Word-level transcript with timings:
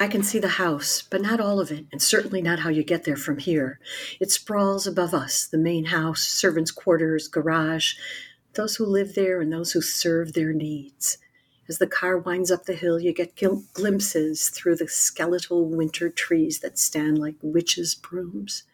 I 0.00 0.08
can 0.08 0.24
see 0.24 0.40
the 0.40 0.48
house, 0.48 1.02
but 1.02 1.22
not 1.22 1.40
all 1.40 1.60
of 1.60 1.70
it, 1.70 1.86
and 1.92 2.02
certainly 2.02 2.42
not 2.42 2.58
how 2.58 2.68
you 2.68 2.82
get 2.82 3.04
there 3.04 3.16
from 3.16 3.38
here. 3.38 3.78
It 4.18 4.32
sprawls 4.32 4.88
above 4.88 5.14
us 5.14 5.46
the 5.46 5.56
main 5.56 5.86
house, 5.86 6.22
servants' 6.22 6.72
quarters, 6.72 7.28
garage, 7.28 7.94
those 8.54 8.74
who 8.76 8.86
live 8.86 9.14
there 9.14 9.40
and 9.40 9.52
those 9.52 9.70
who 9.70 9.80
serve 9.80 10.32
their 10.32 10.52
needs. 10.52 11.18
As 11.68 11.78
the 11.78 11.86
car 11.86 12.18
winds 12.18 12.50
up 12.50 12.64
the 12.64 12.74
hill, 12.74 12.98
you 12.98 13.12
get 13.12 13.36
gl- 13.36 13.72
glimpses 13.72 14.48
through 14.48 14.76
the 14.76 14.88
skeletal 14.88 15.68
winter 15.68 16.10
trees 16.10 16.58
that 16.58 16.76
stand 16.76 17.18
like 17.18 17.36
witches' 17.40 17.94
brooms. 17.94 18.64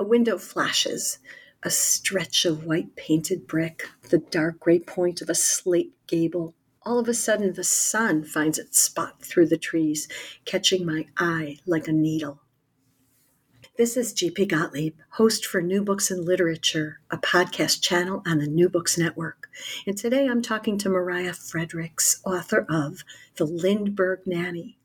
A 0.00 0.04
window 0.04 0.36
flashes, 0.36 1.18
a 1.62 1.70
stretch 1.70 2.44
of 2.44 2.64
white 2.64 2.96
painted 2.96 3.46
brick, 3.46 3.88
the 4.10 4.18
dark 4.18 4.58
gray 4.58 4.80
point 4.80 5.22
of 5.22 5.30
a 5.30 5.34
slate 5.34 5.94
gable 6.08 6.54
all 6.86 6.98
of 6.98 7.08
a 7.08 7.14
sudden, 7.14 7.52
the 7.54 7.64
sun 7.64 8.24
finds 8.24 8.58
its 8.58 8.78
spot 8.78 9.22
through 9.22 9.46
the 9.46 9.56
trees, 9.56 10.08
catching 10.44 10.84
my 10.84 11.06
eye 11.16 11.58
like 11.66 11.88
a 11.88 11.92
needle. 11.92 12.40
This 13.76 13.96
is 13.96 14.12
G.P. 14.12 14.46
Gottlieb, 14.46 14.94
host 15.12 15.44
for 15.44 15.60
New 15.60 15.82
Books 15.82 16.10
and 16.10 16.24
Literature, 16.24 17.00
a 17.10 17.16
podcast 17.16 17.82
channel 17.82 18.22
on 18.26 18.38
the 18.38 18.46
New 18.46 18.68
Books 18.68 18.96
Network. 18.96 19.48
And 19.86 19.98
today 19.98 20.28
I'm 20.28 20.42
talking 20.42 20.78
to 20.78 20.88
Mariah 20.88 21.32
Fredericks, 21.32 22.20
author 22.24 22.66
of 22.68 23.02
The 23.36 23.46
Lindbergh 23.46 24.26
Nanny, 24.26 24.78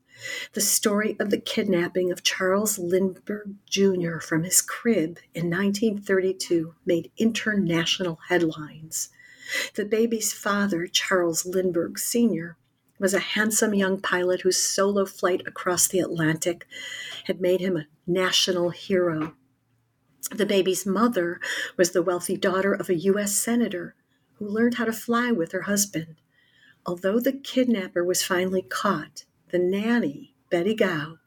the 0.54 0.62
story 0.62 1.16
of 1.20 1.30
the 1.30 1.40
kidnapping 1.40 2.12
of 2.12 2.24
Charles 2.24 2.80
Lindbergh 2.80 3.56
Jr. 3.70 4.20
from 4.20 4.44
his 4.44 4.62
crib 4.62 5.20
in 5.36 5.50
1932 5.50 6.74
made 6.86 7.12
international 7.18 8.20
headlines. 8.30 9.10
The 9.76 9.86
baby's 9.86 10.34
father, 10.34 10.88
Charles 10.88 11.46
Lindbergh 11.46 11.98
Sr., 11.98 12.58
was 13.00 13.14
a 13.14 13.20
handsome 13.20 13.74
young 13.74 14.00
pilot 14.02 14.42
whose 14.42 14.58
solo 14.58 15.06
flight 15.06 15.42
across 15.48 15.88
the 15.88 16.00
Atlantic 16.00 16.68
had 17.26 17.40
made 17.40 17.62
him 17.62 17.78
a 17.78 17.88
national 18.06 18.72
hero. 18.72 19.36
The 20.32 20.46
baby's 20.46 20.86
mother 20.86 21.40
was 21.78 21.92
the 21.92 22.04
wealthy 22.04 22.36
daughter 22.36 22.74
of 22.74 22.90
a 22.90 22.96
U.S. 22.96 23.36
Senator 23.36 23.96
who 24.34 24.48
learned 24.48 24.76
how 24.76 24.86
to 24.86 24.94
fly 24.94 25.32
with 25.32 25.54
her 25.54 25.64
husband. 25.64 26.18
Although 26.86 27.20
the 27.20 27.34
kidnapper 27.34 28.04
was 28.04 28.24
finally 28.24 28.62
caught, 28.62 29.26
the 29.50 29.60
nanny, 29.60 30.36
Betty 30.50 30.76
Gow, 30.76 31.18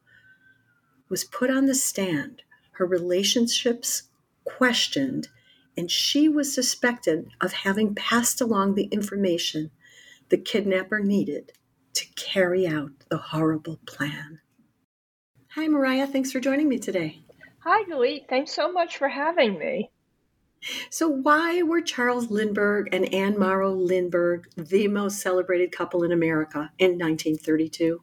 was 1.08 1.24
put 1.24 1.50
on 1.50 1.66
the 1.66 1.74
stand, 1.74 2.42
her 2.72 2.86
relationships 2.86 4.04
questioned, 4.44 5.28
and 5.76 5.90
she 5.90 6.28
was 6.28 6.54
suspected 6.54 7.28
of 7.40 7.52
having 7.52 7.94
passed 7.94 8.40
along 8.40 8.74
the 8.74 8.84
information 8.84 9.70
the 10.28 10.38
kidnapper 10.38 10.98
needed 10.98 11.52
to 11.94 12.06
carry 12.14 12.66
out 12.66 12.90
the 13.10 13.18
horrible 13.18 13.78
plan. 13.86 14.40
Hi, 15.50 15.68
Mariah. 15.68 16.06
Thanks 16.06 16.32
for 16.32 16.40
joining 16.40 16.68
me 16.68 16.78
today. 16.78 17.20
Hi, 17.64 17.84
Galit. 17.84 18.28
Thanks 18.28 18.52
so 18.52 18.72
much 18.72 18.96
for 18.96 19.08
having 19.08 19.58
me. 19.58 19.90
So, 20.90 21.08
why 21.08 21.62
were 21.62 21.82
Charles 21.82 22.30
Lindbergh 22.30 22.88
and 22.92 23.12
Anne 23.12 23.38
Morrow 23.38 23.74
Lindbergh 23.74 24.46
the 24.56 24.88
most 24.88 25.20
celebrated 25.20 25.72
couple 25.72 26.04
in 26.04 26.12
America 26.12 26.70
in 26.78 26.92
1932? 26.92 28.00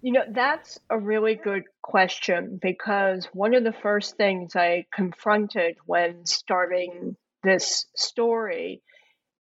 You 0.00 0.12
know, 0.12 0.24
that's 0.30 0.80
a 0.90 0.98
really 0.98 1.36
good 1.36 1.64
question 1.82 2.58
because 2.60 3.28
one 3.32 3.54
of 3.54 3.64
the 3.64 3.72
first 3.72 4.16
things 4.16 4.54
I 4.56 4.86
confronted 4.94 5.76
when 5.84 6.24
starting 6.26 7.16
this 7.42 7.86
story 7.96 8.82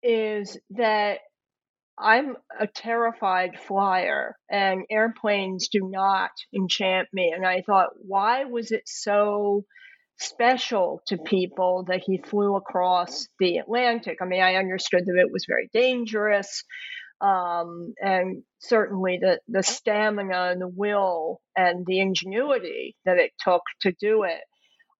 is 0.03 0.59
that 0.71 1.19
I'm 1.99 2.37
a 2.59 2.67
terrified 2.67 3.59
flyer 3.59 4.35
and 4.49 4.85
airplanes 4.89 5.69
do 5.69 5.89
not 5.89 6.29
enchant 6.55 7.07
me. 7.11 7.33
And 7.35 7.45
I 7.45 7.63
thought, 7.65 7.89
why 7.97 8.45
was 8.45 8.71
it 8.71 8.83
so 8.85 9.65
special 10.19 11.01
to 11.07 11.17
people 11.17 11.85
that 11.87 12.03
he 12.05 12.19
flew 12.19 12.55
across 12.55 13.27
the 13.39 13.57
Atlantic? 13.57 14.19
I 14.21 14.25
mean, 14.25 14.41
I 14.41 14.55
understood 14.55 15.05
that 15.05 15.19
it 15.19 15.31
was 15.31 15.45
very 15.47 15.69
dangerous 15.73 16.63
um, 17.21 17.93
and 18.01 18.43
certainly 18.59 19.19
the, 19.21 19.39
the 19.47 19.63
stamina 19.63 20.51
and 20.51 20.61
the 20.61 20.67
will 20.67 21.41
and 21.55 21.85
the 21.85 21.99
ingenuity 21.99 22.95
that 23.05 23.17
it 23.17 23.31
took 23.39 23.63
to 23.81 23.91
do 23.99 24.23
it, 24.23 24.41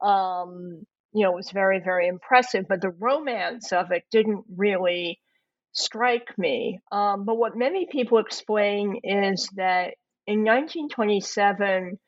um, 0.06 0.86
you 1.14 1.24
know, 1.24 1.32
was 1.32 1.52
very, 1.52 1.80
very 1.80 2.08
impressive. 2.08 2.66
But 2.68 2.82
the 2.82 2.90
romance 2.90 3.72
of 3.72 3.92
it 3.92 4.04
didn't 4.12 4.46
really 4.56 5.20
strike 5.74 6.38
me. 6.38 6.80
Um, 6.92 7.26
but 7.26 7.38
what 7.38 7.56
many 7.56 7.88
people 7.92 8.18
explain 8.18 9.00
is 9.04 9.50
that 9.56 9.94
in 10.26 10.44
1927, 10.44 12.00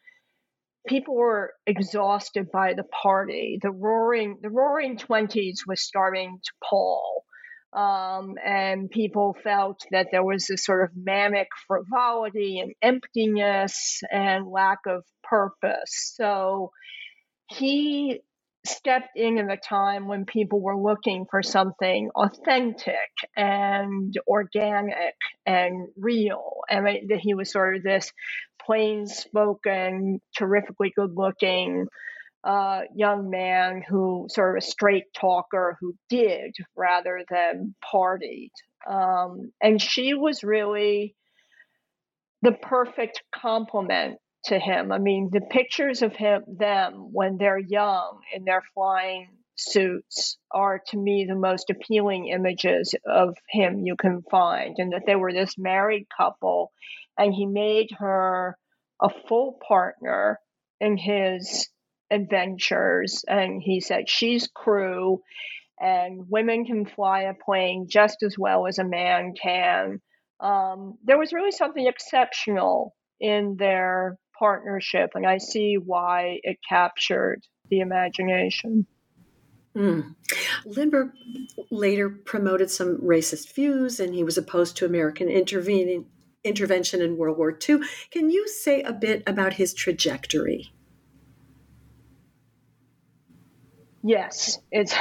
people 0.87 1.15
were 1.15 1.53
exhausted 1.67 2.51
by 2.51 2.73
the 2.73 2.83
party. 2.83 3.59
The 3.61 3.71
roaring, 3.71 4.39
the 4.41 4.49
roaring 4.49 4.97
20s 4.97 5.59
was 5.67 5.81
starting 5.81 6.39
to 6.43 6.51
pall. 6.67 7.25
Um, 7.71 8.35
and 8.43 8.89
people 8.89 9.37
felt 9.43 9.85
that 9.91 10.07
there 10.11 10.23
was 10.23 10.47
this 10.47 10.65
sort 10.65 10.83
of 10.83 10.89
manic 10.95 11.47
frivolity 11.67 12.59
and 12.59 12.73
emptiness 12.81 14.01
and 14.11 14.47
lack 14.47 14.79
of 14.87 15.03
purpose. 15.23 16.13
So 16.15 16.71
he 17.47 18.21
stepped 18.65 19.15
in 19.15 19.37
at 19.37 19.51
a 19.51 19.57
time 19.57 20.07
when 20.07 20.25
people 20.25 20.61
were 20.61 20.77
looking 20.77 21.25
for 21.29 21.41
something 21.43 22.09
authentic 22.15 22.95
and 23.35 24.13
organic 24.27 25.15
and 25.45 25.87
real. 25.95 26.61
And 26.69 26.87
he 27.19 27.35
was 27.35 27.51
sort 27.51 27.77
of 27.77 27.83
this 27.83 28.11
plain 28.65 29.07
spoken, 29.07 30.21
terrifically 30.35 30.91
good 30.95 31.11
looking 31.15 31.87
uh, 32.43 32.81
young 32.95 33.29
man 33.29 33.83
who 33.87 34.27
sort 34.29 34.57
of 34.57 34.63
a 34.63 34.65
straight 34.65 35.13
talker 35.13 35.77
who 35.79 35.95
did 36.09 36.55
rather 36.75 37.23
than 37.29 37.75
partied. 37.93 38.51
Um, 38.89 39.51
and 39.61 39.81
she 39.81 40.13
was 40.13 40.43
really 40.43 41.15
the 42.41 42.53
perfect 42.53 43.23
complement 43.35 44.19
to 44.45 44.57
him. 44.57 44.91
I 44.91 44.99
mean, 44.99 45.29
the 45.31 45.41
pictures 45.41 46.01
of 46.01 46.15
him, 46.15 46.43
them 46.47 47.09
when 47.11 47.37
they're 47.37 47.59
young 47.59 48.19
in 48.33 48.45
their 48.45 48.63
flying 48.73 49.27
suits 49.57 50.37
are 50.51 50.81
to 50.87 50.97
me 50.97 51.25
the 51.27 51.35
most 51.35 51.69
appealing 51.69 52.27
images 52.27 52.95
of 53.05 53.35
him 53.49 53.79
you 53.79 53.97
can 53.97 54.23
find, 54.31 54.75
and 54.77 54.93
that 54.93 55.03
they 55.05 55.17
were 55.17 55.33
this 55.33 55.57
married 55.57 56.07
couple, 56.15 56.71
and 57.17 57.33
he 57.33 57.45
made 57.45 57.89
her 57.97 58.57
a 59.01 59.09
full 59.27 59.59
partner 59.67 60.39
in 60.79 60.95
his 60.95 61.67
adventures. 62.11 63.23
And 63.27 63.61
he 63.61 63.81
said, 63.81 64.09
she's 64.09 64.47
crew, 64.47 65.21
and 65.79 66.25
women 66.29 66.65
can 66.65 66.85
fly 66.85 67.21
a 67.21 67.33
plane 67.33 67.87
just 67.89 68.23
as 68.23 68.37
well 68.37 68.67
as 68.67 68.79
a 68.79 68.83
man 68.83 69.33
can. 69.41 70.01
Um, 70.39 70.97
there 71.03 71.17
was 71.17 71.33
really 71.33 71.51
something 71.51 71.85
exceptional 71.85 72.95
in 73.19 73.55
their 73.57 74.17
partnership, 74.37 75.11
and 75.15 75.25
I 75.25 75.37
see 75.37 75.75
why 75.75 76.39
it 76.43 76.57
captured 76.67 77.41
the 77.69 77.81
imagination. 77.81 78.87
Mm. 79.75 80.15
Lindbergh 80.65 81.11
later 81.69 82.09
promoted 82.09 82.71
some 82.71 82.97
racist 82.97 83.53
views, 83.53 83.99
and 83.99 84.15
he 84.15 84.23
was 84.23 84.37
opposed 84.37 84.77
to 84.77 84.85
American 84.85 85.29
intervening, 85.29 86.05
intervention 86.43 87.01
in 87.01 87.17
World 87.17 87.37
War 87.37 87.57
II. 87.67 87.79
Can 88.11 88.29
you 88.29 88.47
say 88.47 88.81
a 88.81 88.93
bit 88.93 89.23
about 89.27 89.53
his 89.53 89.73
trajectory? 89.73 90.73
Yes, 94.03 94.59
it's, 94.71 94.95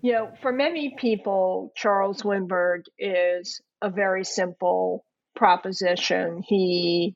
you 0.00 0.12
know, 0.12 0.32
for 0.42 0.52
many 0.52 0.94
people, 0.96 1.72
Charles 1.76 2.24
Lindbergh 2.24 2.84
is 2.98 3.60
a 3.80 3.90
very 3.90 4.24
simple 4.24 5.04
proposition. 5.36 6.42
He 6.46 7.14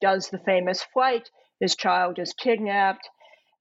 does 0.00 0.28
the 0.28 0.38
famous 0.38 0.82
flight, 0.92 1.28
his 1.60 1.76
child 1.76 2.18
is 2.18 2.34
kidnapped, 2.34 3.08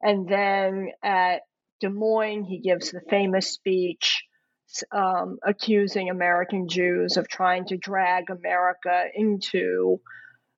and 0.02 0.28
then 0.28 0.90
at 1.04 1.42
Des 1.82 1.90
Moines, 1.90 2.46
he 2.46 2.60
gives 2.60 2.92
the 2.92 3.02
famous 3.10 3.52
speech 3.52 4.24
um, 4.92 5.38
accusing 5.46 6.10
American 6.10 6.68
Jews 6.68 7.18
of 7.18 7.28
trying 7.28 7.66
to 7.68 7.78
drag 7.78 8.30
America 8.30 9.06
into 9.14 10.00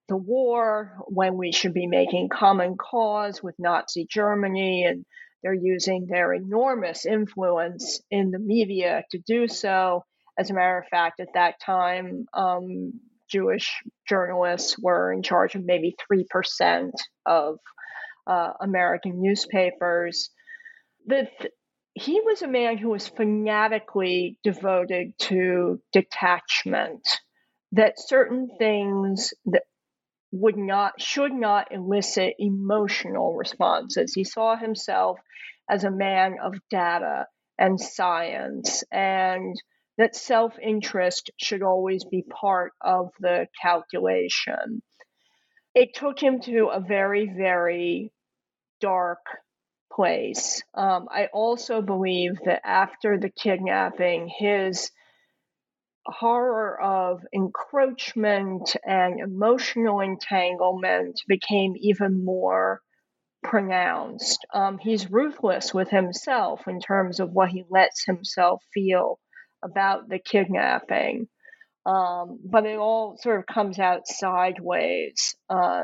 the 0.10 0.18
war 0.18 0.98
when 1.08 1.38
we 1.38 1.52
should 1.52 1.74
be 1.74 1.88
making 1.88 2.30
common 2.30 2.78
cause 2.78 3.44
with 3.44 3.56
Nazi 3.60 4.06
Germany. 4.10 4.86
And 4.86 5.06
they're 5.44 5.54
using 5.54 6.08
their 6.08 6.34
enormous 6.34 7.06
influence 7.06 8.02
in 8.12 8.32
the 8.32 8.40
media 8.40 9.04
to 9.12 9.20
do 9.20 9.48
so. 9.48 10.04
As 10.38 10.50
a 10.50 10.54
matter 10.54 10.78
of 10.78 10.88
fact, 10.88 11.20
at 11.20 11.34
that 11.34 11.56
time, 11.64 12.26
um, 12.34 12.94
Jewish 13.30 13.82
journalists 14.08 14.78
were 14.80 15.12
in 15.12 15.24
charge 15.24 15.56
of 15.56 15.66
maybe 15.66 15.96
3% 16.12 16.92
of 17.26 17.58
uh, 18.26 18.54
American 18.62 19.22
newspapers. 19.22 20.30
The 21.06 21.28
th- 21.40 21.54
he 21.94 22.22
was 22.22 22.42
a 22.42 22.48
man 22.48 22.78
who 22.78 22.90
was 22.90 23.08
fanatically 23.08 24.38
devoted 24.44 25.18
to 25.20 25.82
detachment, 25.94 27.08
that 27.72 27.94
certain 27.98 28.50
things 28.60 29.34
that 29.46 29.64
would 30.32 30.58
not, 30.58 31.00
should 31.02 31.34
not 31.34 31.72
elicit 31.72 32.36
emotional 32.40 33.34
responses. 33.36 34.14
He 34.14 34.24
saw 34.24 34.56
himself 34.56 35.20
as 35.70 35.84
a 35.84 35.92
man 35.92 36.38
of 36.44 36.56
data 36.70 37.28
and 37.58 37.80
science, 37.80 38.84
and 38.92 39.56
that 39.98 40.16
self 40.16 40.58
interest 40.60 41.32
should 41.38 41.64
always 41.64 42.04
be 42.06 42.22
part 42.22 42.74
of 42.82 43.12
the 43.20 43.48
calculation. 43.62 44.82
It 45.74 45.96
took 45.96 46.20
him 46.20 46.42
to 46.42 46.68
a 46.68 46.80
very, 46.80 47.32
very 47.36 48.12
dark 48.80 49.26
place. 49.92 50.62
Um, 50.74 51.08
I 51.12 51.28
also 51.34 51.82
believe 51.82 52.34
that 52.46 52.62
after 52.66 53.18
the 53.18 53.30
kidnapping, 53.30 54.28
his 54.28 54.92
horror 56.08 56.80
of 56.82 57.22
encroachment 57.34 58.76
and 58.86 59.20
emotional 59.20 60.00
entanglement 60.00 61.20
became 61.28 61.74
even 61.78 62.24
more 62.24 62.82
pronounced. 63.44 64.46
Um, 64.54 64.78
he's 64.78 65.12
ruthless 65.12 65.74
with 65.74 65.90
himself 65.90 66.68
in 66.68 66.80
terms 66.80 67.20
of 67.20 67.32
what 67.32 67.50
he 67.50 67.64
lets 67.70 68.06
himself 68.06 68.64
feel 68.74 69.20
about 69.64 70.10
the 70.10 70.20
kidnapping. 70.20 71.28
Um, 71.86 72.40
but 72.44 72.66
it 72.66 72.78
all 72.78 73.18
sort 73.18 73.40
of 73.40 73.46
comes 73.46 73.80
out 73.80 74.08
sideways. 74.08 75.36
Uh, 75.50 75.84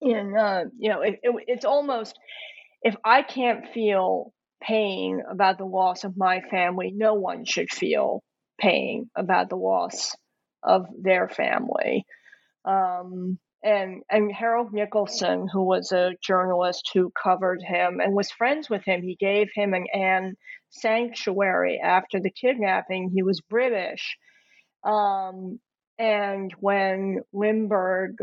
in 0.00 0.34
uh, 0.36 0.64
you 0.78 0.88
know, 0.90 1.02
it, 1.02 1.20
it, 1.22 1.44
it's 1.46 1.64
almost 1.64 2.18
if 2.82 2.96
I 3.04 3.22
can't 3.22 3.66
feel 3.72 4.32
pain 4.62 5.22
about 5.28 5.58
the 5.58 5.64
loss 5.64 6.04
of 6.04 6.16
my 6.16 6.40
family, 6.40 6.92
no 6.94 7.14
one 7.14 7.44
should 7.44 7.70
feel 7.70 8.22
pain 8.62 9.10
about 9.16 9.48
the 9.48 9.56
loss 9.56 10.14
of 10.62 10.86
their 10.98 11.28
family. 11.28 12.04
Um, 12.64 13.38
and 13.64 14.02
and 14.10 14.32
Harold 14.32 14.72
Nicolson, 14.72 15.46
who 15.52 15.64
was 15.64 15.92
a 15.92 16.14
journalist 16.22 16.90
who 16.94 17.12
covered 17.22 17.62
him 17.62 18.00
and 18.00 18.14
was 18.14 18.30
friends 18.30 18.68
with 18.68 18.84
him, 18.84 19.02
he 19.02 19.16
gave 19.16 19.48
him 19.54 19.72
an 19.74 19.86
Anne 19.92 20.34
sanctuary 20.70 21.80
after 21.82 22.20
the 22.20 22.30
kidnapping. 22.30 23.10
He 23.12 23.22
was 23.22 23.40
British. 23.40 24.16
Um, 24.84 25.60
and 25.98 26.52
when 26.58 27.20
Lindbergh 27.32 28.16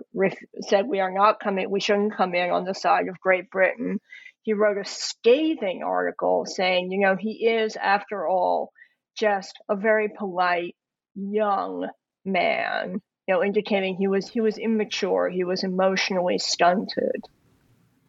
said 0.68 0.88
we 0.88 1.00
are 1.00 1.13
not 1.13 1.39
coming, 1.39 1.69
we 1.69 1.80
shouldn't 1.80 2.18
come 2.18 2.33
in 2.33 2.50
on 2.50 2.65
the 2.65 2.74
side 2.74 3.07
of 3.07 3.19
Great 3.21 3.50
Britain, 3.50 4.00
he 4.42 4.53
wrote 4.53 4.77
a 4.77 4.85
scathing 4.85 5.83
article 5.83 6.45
saying, 6.45 6.92
you 6.92 7.00
know, 7.00 7.15
he 7.15 7.47
is, 7.47 7.77
after 7.77 8.27
all, 8.27 8.71
just 9.19 9.60
a 9.69 9.75
very 9.75 10.10
polite 10.10 10.75
young 11.16 11.88
man, 12.25 13.01
you 13.27 13.33
know, 13.33 13.44
indicating 13.44 13.95
he 13.95 14.07
was 14.07 14.30
he 14.30 14.42
was 14.42 14.57
immature, 14.57 15.30
he 15.30 15.44
was 15.44 15.63
emotionally 15.63 16.38
stunted. 16.38 17.25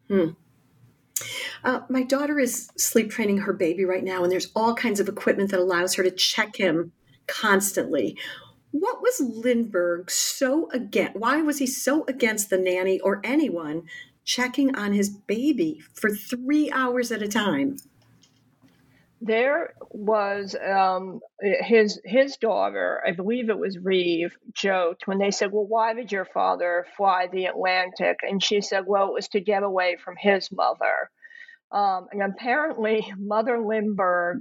Hmm. 0.09 0.31
Uh, 1.63 1.81
my 1.89 2.03
daughter 2.03 2.39
is 2.39 2.71
sleep 2.77 3.11
training 3.11 3.39
her 3.39 3.53
baby 3.53 3.85
right 3.85 4.05
now, 4.05 4.23
and 4.23 4.33
there's 4.33 4.51
all 4.55 4.75
kinds 4.75 5.01
of 5.01 5.09
equipment 5.09 5.51
that 5.51 5.61
allows 5.61 5.95
her 5.95 6.03
to 6.03 6.11
check 6.11 6.57
him 6.57 6.93
constantly. 7.27 8.17
What 8.71 9.03
was 9.03 9.21
Lindbergh 9.21 10.11
so 10.11 10.71
against? 10.71 11.17
Why 11.17 11.43
was 11.43 11.59
he 11.59 11.67
so 11.67 12.05
against 12.07 12.51
the 12.51 12.59
nanny 12.59 13.01
or 13.01 13.21
anyone 13.25 13.83
checking 14.25 14.75
on 14.77 14.93
his 14.93 15.11
baby 15.11 15.81
for 15.93 16.11
three 16.11 16.71
hours 16.71 17.11
at 17.11 17.23
a 17.23 17.29
time? 17.29 17.77
There 19.21 19.75
was 19.91 20.57
um, 20.57 21.21
his 21.41 22.01
his 22.05 22.37
daughter, 22.39 23.03
I 23.07 23.13
believe 23.13 23.51
it 23.51 23.59
was 23.59 23.79
Reeve, 23.79 24.35
joked 24.55 25.07
when 25.07 25.19
they 25.19 25.31
said, 25.31 25.53
"Well, 25.53 25.67
why 25.67 25.93
did 25.95 26.11
your 26.13 26.25
father 26.25 26.87
fly 26.97 27.27
the 27.27 27.47
Atlantic?" 27.47 28.21
And 28.23 28.43
she 28.43 28.63
said, 28.63 28.85
"Well, 28.87 29.09
it 29.09 29.15
was 29.15 29.29
to 29.29 29.41
get 29.41 29.63
away 29.63 29.97
from 30.03 30.17
his 30.19 30.51
mother." 30.53 31.11
Um, 31.73 32.09
and 32.13 32.23
apparently, 32.23 33.07
Mother 33.19 33.61
Lindbergh 33.61 34.41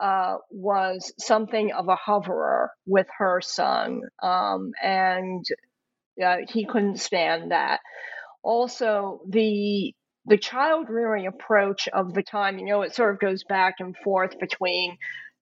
uh, 0.00 0.38
was 0.50 1.12
something 1.18 1.72
of 1.72 1.88
a 1.88 1.96
hoverer 1.96 2.70
with 2.86 3.06
her 3.18 3.40
son, 3.40 4.02
um, 4.22 4.72
and 4.82 5.44
uh, 6.24 6.38
he 6.48 6.66
couldn't 6.66 7.00
stand 7.00 7.52
that. 7.52 7.80
Also, 8.42 9.20
the 9.28 9.94
the 10.28 10.38
child 10.38 10.88
rearing 10.90 11.26
approach 11.26 11.88
of 11.88 12.14
the 12.14 12.22
time, 12.22 12.58
you 12.58 12.66
know, 12.66 12.82
it 12.82 12.94
sort 12.94 13.12
of 13.12 13.20
goes 13.20 13.44
back 13.44 13.76
and 13.78 13.96
forth 14.04 14.38
between, 14.38 14.96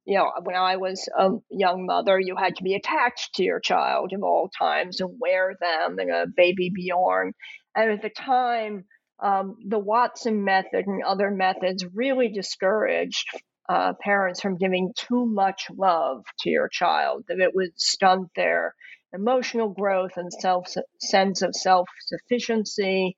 you 0.05 0.17
know, 0.17 0.31
when 0.43 0.57
I 0.57 0.77
was 0.77 1.09
a 1.19 1.31
young 1.51 1.87
mother, 1.87 2.19
you 2.19 2.37
had 2.37 2.57
to 2.57 2.63
be 2.63 2.75
attached 2.75 3.35
to 3.35 3.43
your 3.43 3.61
child 3.61 4.13
at 4.15 4.21
all 4.23 4.51
times 4.57 5.01
and 5.01 5.19
wear 5.21 5.55
them 5.61 5.99
and 5.99 6.11
a 6.11 6.27
baby 6.27 6.71
Bjorn. 6.75 7.33
And 7.75 7.91
at 7.91 8.03
the 8.03 8.11
time, 8.11 8.85
um, 9.23 9.57
the 9.67 9.79
Watson 9.79 10.45
method 10.45 10.87
and 10.87 11.03
other 11.03 11.31
methods 11.31 11.85
really 11.95 12.29
discouraged 12.29 13.29
uh, 13.69 13.95
parents 14.01 14.41
from 14.41 14.59
giving 14.59 14.93
too 14.97 15.27
much 15.27 15.67
love 15.77 16.25
to 16.41 16.51
your 16.51 16.69
child, 16.69 17.25
that 17.29 17.41
it 17.41 17.55
would 17.55 17.71
stunt 17.77 18.29
their 18.37 18.75
emotional 19.13 19.71
growth 19.71 20.13
and 20.17 20.33
self 20.33 20.69
sense 21.01 21.43
of 21.43 21.55
self 21.55 21.89
sufficiency. 22.07 23.17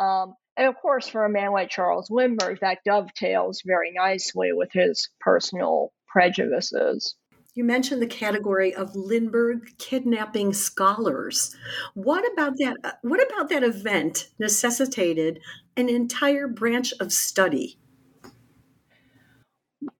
Um, 0.00 0.34
and 0.56 0.66
of 0.68 0.76
course, 0.76 1.08
for 1.08 1.24
a 1.24 1.30
man 1.30 1.52
like 1.52 1.70
Charles 1.70 2.10
Lindbergh, 2.10 2.58
that 2.60 2.78
dovetails 2.84 3.62
very 3.64 3.92
nicely 3.92 4.52
with 4.52 4.70
his 4.72 5.08
personal 5.20 5.92
prejudices. 6.06 7.14
You 7.54 7.64
mentioned 7.64 8.00
the 8.00 8.06
category 8.06 8.74
of 8.74 8.94
Lindbergh 8.94 9.76
kidnapping 9.78 10.52
scholars. 10.52 11.56
What 11.94 12.24
about 12.32 12.54
that? 12.58 12.76
Uh, 12.84 12.92
what 13.02 13.20
about 13.30 13.48
that 13.48 13.64
event 13.64 14.28
necessitated 14.38 15.40
an 15.76 15.88
entire 15.88 16.46
branch 16.46 16.92
of 17.00 17.12
study? 17.12 17.78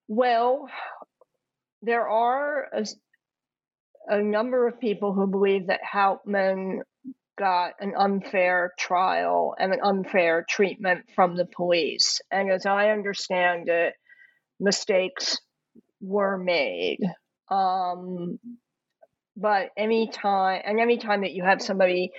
Well, 0.06 0.68
there 1.82 2.08
are 2.08 2.68
a, 2.72 2.86
a 4.08 4.22
number 4.22 4.68
of 4.68 4.80
people 4.80 5.12
who 5.12 5.26
believe 5.26 5.66
that 5.68 5.80
Hauptmann 5.84 6.82
got 7.40 7.72
an 7.80 7.94
unfair 7.96 8.70
trial 8.78 9.54
and 9.58 9.72
an 9.72 9.80
unfair 9.82 10.44
treatment 10.46 11.06
from 11.14 11.36
the 11.36 11.46
police. 11.46 12.20
And 12.30 12.52
as 12.52 12.66
I 12.66 12.90
understand 12.90 13.70
it, 13.70 13.94
mistakes 14.60 15.38
were 16.02 16.36
made. 16.36 16.98
Um, 17.50 18.38
but 19.38 19.70
any 19.74 20.08
time 20.08 20.60
and 20.66 20.78
any 20.78 20.98
time 20.98 21.22
that 21.22 21.32
you 21.32 21.42
have 21.42 21.62
somebody 21.62 22.10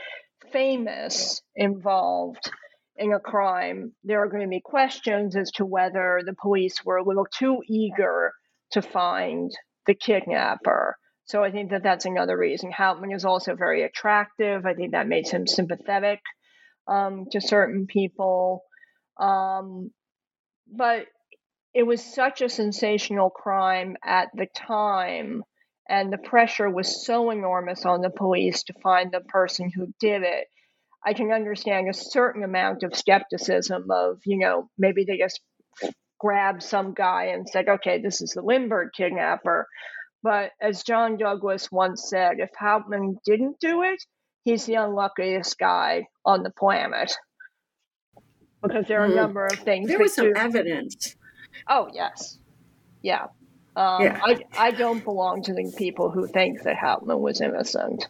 famous 0.52 1.44
involved 1.56 2.50
in 2.98 3.14
a 3.14 3.20
crime, 3.20 3.94
there 4.04 4.24
are 4.24 4.28
going 4.28 4.44
to 4.44 4.50
be 4.50 4.62
questions 4.64 5.36
as 5.36 5.52
to 5.52 5.66
whether 5.66 6.22
the 6.26 6.36
police 6.42 6.84
were 6.84 6.98
a 6.98 7.08
little 7.08 7.28
too 7.38 7.60
eager 7.70 8.32
to 8.72 8.82
find 8.82 9.52
the 9.86 9.94
kidnapper. 9.94 10.96
So 11.26 11.44
I 11.44 11.52
think 11.52 11.72
that 11.72 11.84
that's 11.84 12.06
another 12.06 12.38
reason. 12.38 12.72
Hauptmann 12.72 13.12
is 13.12 13.26
also 13.26 13.56
very 13.56 13.84
attractive. 13.84 14.66
I 14.66 14.74
think 14.74 14.92
that 14.92 15.08
makes 15.08 15.30
him 15.30 15.48
sympathetic 15.48 16.20
um, 16.88 17.26
to 17.32 17.42
certain 17.42 17.88
people. 17.88 18.64
Um, 19.20 19.92
but 20.68 21.06
it 21.74 21.84
was 21.84 22.04
such 22.04 22.42
a 22.42 22.50
sensational 22.50 23.30
crime 23.30 23.96
at 24.04 24.30
the 24.34 24.48
time, 24.56 25.44
and 25.88 26.12
the 26.12 26.18
pressure 26.18 26.70
was 26.70 27.06
so 27.06 27.32
enormous 27.32 27.86
on 27.86 28.02
the 28.02 28.10
police 28.10 28.64
to 28.64 28.74
find 28.82 29.12
the 29.12 29.22
person 29.22 29.72
who 29.74 29.94
did 30.00 30.24
it. 30.24 30.48
I 31.06 31.14
can 31.14 31.32
understand 31.32 31.90
a 31.90 31.94
certain 31.94 32.44
amount 32.44 32.84
of 32.84 32.96
skepticism 32.96 33.90
of, 33.90 34.20
you 34.26 34.38
know, 34.38 34.70
maybe 34.78 35.06
they 35.06 35.18
just 35.18 35.40
grabbed 36.20 36.62
some 36.62 36.94
guy 36.94 37.26
and 37.34 37.50
said, 37.50 37.68
okay, 37.68 38.00
this 38.02 38.22
is 38.22 38.32
the 38.32 38.42
Lindbergh 38.44 38.90
kidnapper. 38.96 39.68
But 40.24 40.52
as 40.62 40.84
John 40.84 41.18
Douglas 41.18 41.72
once 41.72 42.08
said, 42.10 42.40
if 42.40 42.50
Hauptmann 42.58 43.18
didn't 43.26 43.60
do 43.60 43.84
it, 43.84 44.04
he's 44.44 44.66
the 44.66 44.76
unluckiest 44.76 45.58
guy 45.58 46.08
on 46.26 46.44
the 46.44 46.52
planet. 46.52 47.14
Because 48.62 48.86
there 48.88 49.02
are 49.02 49.06
a 49.06 49.10
hmm. 49.10 49.16
number 49.16 49.46
of 49.46 49.58
things. 49.60 49.88
There 49.88 50.00
was 50.00 50.14
some 50.14 50.34
do. 50.34 50.40
evidence. 50.40 51.16
Oh, 51.68 51.90
yes. 51.92 52.38
Yeah. 53.02 53.28
Um, 53.76 54.04
yeah. 54.04 54.20
I, 54.24 54.44
I 54.58 54.72
don't 54.72 55.04
belong 55.04 55.42
to 55.44 55.54
the 55.54 55.74
people 55.78 56.12
who 56.12 56.28
think 56.28 56.62
that 56.64 56.78
Hauptmann 56.78 57.20
was 57.20 57.42
innocent. 57.42 58.08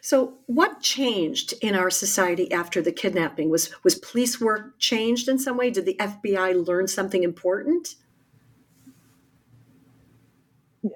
So, 0.00 0.38
what 0.46 0.80
changed 0.80 1.54
in 1.60 1.74
our 1.74 1.90
society 1.90 2.50
after 2.52 2.80
the 2.80 2.92
kidnapping? 2.92 3.50
Was 3.50 3.70
was 3.84 3.96
police 3.96 4.40
work 4.40 4.78
changed 4.78 5.28
in 5.28 5.38
some 5.38 5.56
way? 5.56 5.70
Did 5.70 5.84
the 5.84 5.96
FBI 5.96 6.66
learn 6.66 6.88
something 6.88 7.22
important? 7.22 7.96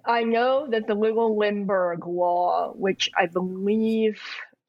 I 0.05 0.25
know 0.25 0.69
that 0.71 0.87
the 0.87 0.95
little 0.95 1.37
Lindbergh 1.37 2.07
law, 2.07 2.73
which 2.75 3.11
I 3.17 3.27
believe, 3.27 4.21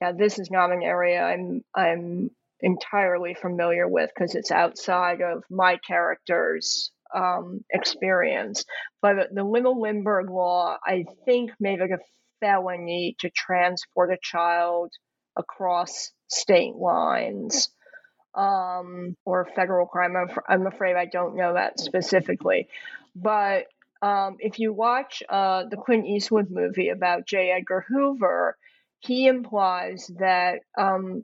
now 0.01 0.11
this 0.11 0.39
is 0.39 0.49
not 0.49 0.71
an 0.71 0.83
area 0.83 1.23
I'm 1.23 1.63
I'm 1.73 2.31
entirely 2.61 3.33
familiar 3.33 3.87
with 3.87 4.09
because 4.13 4.35
it's 4.35 4.51
outside 4.51 5.21
of 5.21 5.43
my 5.49 5.77
character's 5.77 6.91
um, 7.13 7.63
experience. 7.71 8.65
But 9.01 9.33
the 9.33 9.43
little 9.43 9.79
Lindbergh 9.79 10.29
law, 10.29 10.77
I 10.83 11.05
think, 11.25 11.51
made 11.59 11.81
it 11.81 11.91
a 11.91 11.99
felony 12.39 13.15
to 13.19 13.29
transport 13.29 14.11
a 14.11 14.17
child 14.21 14.91
across 15.35 16.11
state 16.27 16.75
lines 16.75 17.69
um, 18.35 19.15
or 19.25 19.47
federal 19.55 19.85
crime. 19.85 20.15
I'm, 20.15 20.29
I'm, 20.47 20.67
afraid 20.67 20.95
I 20.95 21.05
don't 21.05 21.35
know 21.35 21.53
that 21.53 21.79
specifically. 21.79 22.67
But 23.15 23.67
um, 24.03 24.35
if 24.39 24.59
you 24.59 24.73
watch 24.73 25.23
uh, 25.29 25.63
the 25.69 25.77
Clint 25.77 26.05
Eastwood 26.05 26.47
movie 26.51 26.89
about 26.89 27.25
J. 27.25 27.51
Edgar 27.51 27.85
Hoover, 27.87 28.57
he 28.99 29.27
implies 29.27 30.11
that 30.19 30.59
um, 30.77 31.23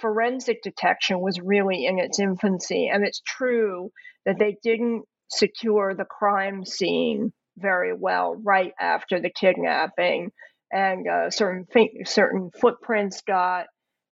forensic 0.00 0.60
detection 0.62 1.20
was 1.20 1.40
really 1.40 1.86
in 1.86 2.00
its 2.00 2.18
infancy. 2.18 2.88
And 2.88 3.06
it's 3.06 3.22
true 3.24 3.92
that 4.24 4.40
they 4.40 4.56
didn't 4.60 5.04
secure 5.30 5.94
the 5.94 6.04
crime 6.04 6.64
scene 6.64 7.32
very 7.58 7.94
well 7.94 8.36
right 8.44 8.72
after 8.80 9.20
the 9.20 9.30
kidnapping 9.30 10.30
and 10.72 11.08
uh, 11.08 11.30
certain 11.30 11.66
certain 12.04 12.50
footprints 12.60 13.22
got 13.22 13.66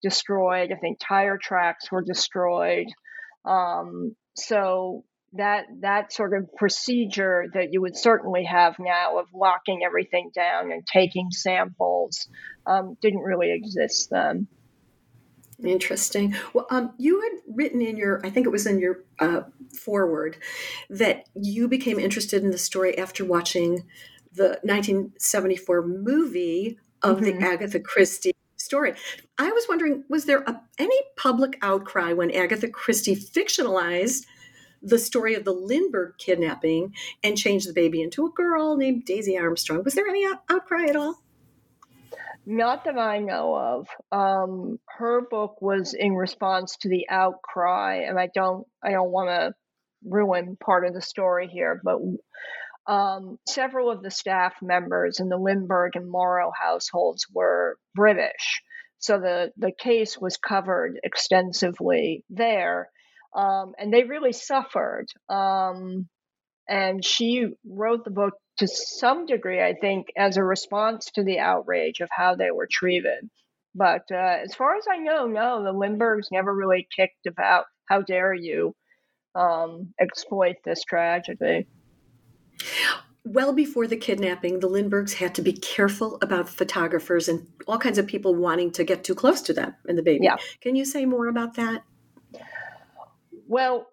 destroyed. 0.03 0.73
I 0.73 0.77
think 0.77 0.99
tire 0.99 1.39
tracks 1.41 1.93
were 1.93 2.03
destroyed. 2.03 2.87
Um, 3.45 4.17
so 4.35 5.05
that 5.35 5.67
that 5.81 6.13
sort 6.13 6.35
of 6.35 6.55
procedure 6.55 7.47
that 7.53 7.73
you 7.73 7.81
would 7.81 7.97
certainly 7.97 8.45
have 8.45 8.77
now 8.79 9.19
of 9.19 9.27
locking 9.35 9.83
everything 9.85 10.31
down 10.35 10.73
and 10.73 10.87
taking 10.87 11.31
samples 11.31 12.29
um, 12.67 12.97
didn't 13.03 13.21
really 13.21 13.53
exist 13.53 14.09
then. 14.11 14.49
Interesting. 15.63 16.35
Well, 16.55 16.67
um, 16.71 16.93
you 16.99 17.21
had 17.21 17.33
written 17.55 17.83
in 17.83 17.97
your, 17.97 18.25
I 18.25 18.31
think 18.31 18.47
it 18.47 18.51
was 18.51 18.67
in 18.67 18.79
your 18.79 19.01
uh, 19.19 19.41
foreword, 19.77 20.39
that 20.89 21.25
you 21.35 21.67
became 21.67 21.99
interested 21.99 22.45
in 22.45 22.51
the 22.51 22.59
story 22.59 22.97
after 22.97 23.25
watching 23.25 23.85
the 24.33 24.61
1974 24.63 25.83
movie 25.87 26.79
of 27.03 27.19
mm-hmm. 27.19 27.41
the 27.41 27.47
Agatha 27.47 27.81
Christie 27.81 28.33
story. 28.57 28.95
I 29.37 29.51
was 29.51 29.67
wondering, 29.69 30.05
was 30.09 30.27
there 30.27 30.43
a, 30.47 30.61
any 30.79 30.99
public 31.17 31.59
outcry 31.61 32.13
when 32.13 32.31
Agatha 32.31 32.69
Christie 32.69 33.17
fictionalized 33.17 34.27
the 34.83 34.99
story 34.99 35.35
of 35.35 35.45
the 35.45 35.53
Lindbergh 35.53 36.15
kidnapping 36.19 36.95
and 37.23 37.37
changed 37.37 37.69
the 37.69 37.73
baby 37.73 38.03
into 38.03 38.27
a 38.27 38.31
girl 38.31 38.77
named 38.77 39.05
Daisy 39.05 39.37
Armstrong? 39.39 39.83
Was 39.85 39.95
there 39.95 40.07
any 40.09 40.25
out- 40.27 40.43
outcry 40.49 40.87
at 40.89 40.97
all? 40.97 41.17
Not 42.47 42.85
that 42.85 42.99
I 42.99 43.19
know 43.19 43.55
of. 43.55 43.89
Um, 44.11 44.79
her 44.99 45.21
book 45.29 45.61
was 45.61 45.93
in 45.93 46.15
response 46.15 46.77
to 46.79 46.89
the 46.89 47.07
outcry, 47.11 48.05
and 48.09 48.19
I 48.19 48.29
don't, 48.35 48.67
I 48.83 48.93
don't 48.93 49.11
want 49.11 49.29
to 49.29 49.55
ruin 50.03 50.57
part 50.57 50.87
of 50.87 50.95
the 50.95 51.03
story 51.03 51.49
here, 51.49 51.81
but 51.85 51.99
um, 52.91 53.39
several 53.47 53.91
of 53.91 54.03
the 54.03 54.11
staff 54.11 54.55
members 54.63 55.21
in 55.21 55.29
the 55.29 55.37
Lindbergh 55.37 55.97
and 55.97 56.11
Morrow 56.11 56.51
households 56.59 57.27
were 57.31 57.77
British. 57.95 58.63
So 58.99 59.21
the, 59.21 59.53
the 59.59 59.73
case 59.73 60.17
was 60.19 60.39
covered 60.39 60.99
extensively 61.05 62.25
there. 62.31 62.89
Um, 63.35 63.75
and 63.79 63.93
they 63.93 64.05
really 64.05 64.33
suffered. 64.33 65.07
Um, 65.29 66.09
and 66.69 67.05
she 67.05 67.47
wrote 67.67 68.05
the 68.05 68.11
book 68.11 68.35
to 68.59 68.69
some 68.69 69.27
degree, 69.27 69.63
I 69.63 69.75
think, 69.75 70.09
as 70.17 70.37
a 70.37 70.43
response 70.43 71.11
to 71.15 71.25
the 71.25 71.39
outrage 71.39 72.01
of 72.01 72.09
how 72.11 72.35
they 72.35 72.51
were 72.51 72.69
treated. 72.71 73.31
But 73.75 74.03
uh, 74.11 74.39
as 74.43 74.55
far 74.55 74.77
as 74.77 74.85
I 74.91 74.99
know, 74.99 75.27
no, 75.27 75.63
the 75.63 75.73
Lindberghs 75.73 76.29
never 76.33 76.55
really 76.55 76.89
kicked 76.95 77.27
about 77.27 77.67
how 77.87 78.03
dare 78.03 78.35
you 78.35 78.75
um, 79.35 79.95
exploit 80.01 80.57
this 80.65 80.83
tragedy. 80.85 81.67
Well 83.25 83.53
before 83.53 83.87
the 83.87 83.97
kidnapping, 83.97 84.61
the 84.61 84.69
Lindberghs 84.69 85.15
had 85.15 85.35
to 85.37 85.43
be 85.43 85.53
careful 85.53 86.19
about 86.23 86.49
photographers 86.49 87.29
and 87.29 87.47
all 87.67 87.79
kinds 87.79 87.99
of 87.99 88.07
people 88.07 88.35
wanting 88.35 88.73
to 88.73 88.85
get 88.85 89.05
too 89.05 89.15
close 89.15 89.43
to 89.43 89.53
them 89.53 89.75
and 89.87 89.99
the 89.99 90.03
baby. 90.03 90.25
Yeah. 90.25 90.37
Can 90.61 90.77
you 90.77 90.85
say 90.85 91.05
more 91.05 91.29
about 91.29 91.55
that? 91.55 91.83
Well, 93.49 93.87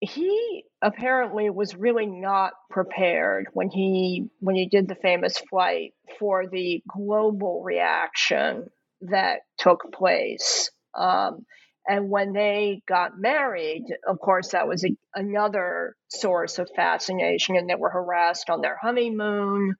he 0.00 0.64
apparently 0.82 1.50
was 1.50 1.76
really 1.76 2.06
not 2.06 2.52
prepared 2.70 3.48
when 3.52 3.68
he 3.68 4.28
when 4.40 4.56
he 4.56 4.66
did 4.66 4.88
the 4.88 4.94
famous 4.94 5.38
flight 5.38 5.92
for 6.18 6.46
the 6.46 6.82
global 6.88 7.62
reaction 7.62 8.66
that 9.02 9.40
took 9.58 9.92
place. 9.92 10.70
Um, 10.94 11.44
and 11.88 12.10
when 12.10 12.32
they 12.32 12.82
got 12.88 13.18
married, 13.18 13.84
of 14.08 14.18
course, 14.18 14.48
that 14.48 14.66
was 14.66 14.84
a, 14.84 14.96
another 15.14 15.94
source 16.08 16.58
of 16.58 16.70
fascination, 16.74 17.56
and 17.56 17.68
they 17.68 17.74
were 17.74 17.90
harassed 17.90 18.50
on 18.50 18.62
their 18.62 18.78
honeymoon. 18.80 19.74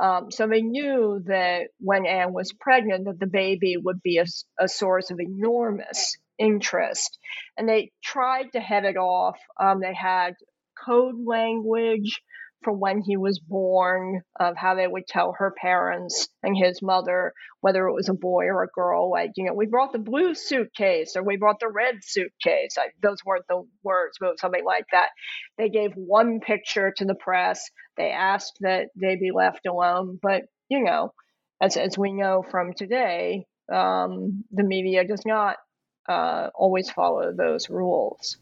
Um, 0.00 0.30
so 0.30 0.48
they 0.48 0.62
knew 0.62 1.22
that 1.26 1.68
when 1.78 2.06
Anne 2.06 2.32
was 2.32 2.52
pregnant, 2.52 3.04
that 3.04 3.20
the 3.20 3.26
baby 3.28 3.76
would 3.76 4.02
be 4.02 4.18
a, 4.18 4.24
a 4.58 4.66
source 4.66 5.10
of 5.10 5.20
enormous 5.20 6.16
interest, 6.38 7.18
and 7.56 7.68
they 7.68 7.90
tried 8.02 8.46
to 8.52 8.60
head 8.60 8.84
it 8.84 8.96
off. 8.96 9.38
Um, 9.60 9.80
they 9.80 9.94
had 9.94 10.34
code 10.84 11.16
language 11.24 12.20
for 12.64 12.72
when 12.72 13.02
he 13.02 13.16
was 13.16 13.38
born, 13.38 14.22
of 14.40 14.56
how 14.56 14.74
they 14.74 14.86
would 14.86 15.06
tell 15.06 15.34
her 15.38 15.54
parents 15.60 16.28
and 16.42 16.56
his 16.56 16.80
mother 16.82 17.32
whether 17.60 17.86
it 17.86 17.94
was 17.94 18.08
a 18.08 18.14
boy 18.14 18.46
or 18.46 18.62
a 18.62 18.68
girl. 18.74 19.10
Like, 19.10 19.32
you 19.36 19.44
know, 19.44 19.52
we 19.52 19.66
brought 19.66 19.92
the 19.92 19.98
blue 19.98 20.34
suitcase 20.34 21.14
or 21.14 21.22
we 21.22 21.36
brought 21.36 21.60
the 21.60 21.68
red 21.68 21.96
suitcase. 22.02 22.76
I, 22.78 22.88
those 23.02 23.18
weren't 23.24 23.44
the 23.48 23.62
words, 23.82 24.16
but 24.18 24.40
something 24.40 24.64
like 24.64 24.86
that. 24.92 25.10
They 25.58 25.68
gave 25.68 25.92
one 25.94 26.40
picture 26.40 26.92
to 26.96 27.04
the 27.04 27.14
press. 27.14 27.62
They 27.98 28.10
asked 28.10 28.56
that 28.60 28.88
they 28.96 29.16
be 29.16 29.30
left 29.30 29.66
alone. 29.66 30.18
But, 30.20 30.44
you 30.70 30.82
know, 30.82 31.12
as, 31.60 31.76
as 31.76 31.98
we 31.98 32.12
know 32.12 32.42
from 32.50 32.72
today, 32.72 33.44
um, 33.72 34.44
the 34.50 34.64
media 34.64 35.06
does 35.06 35.24
not 35.26 35.56
uh, 36.08 36.50
always 36.54 36.90
follow 36.90 37.32
those 37.32 37.70
rules. 37.70 38.36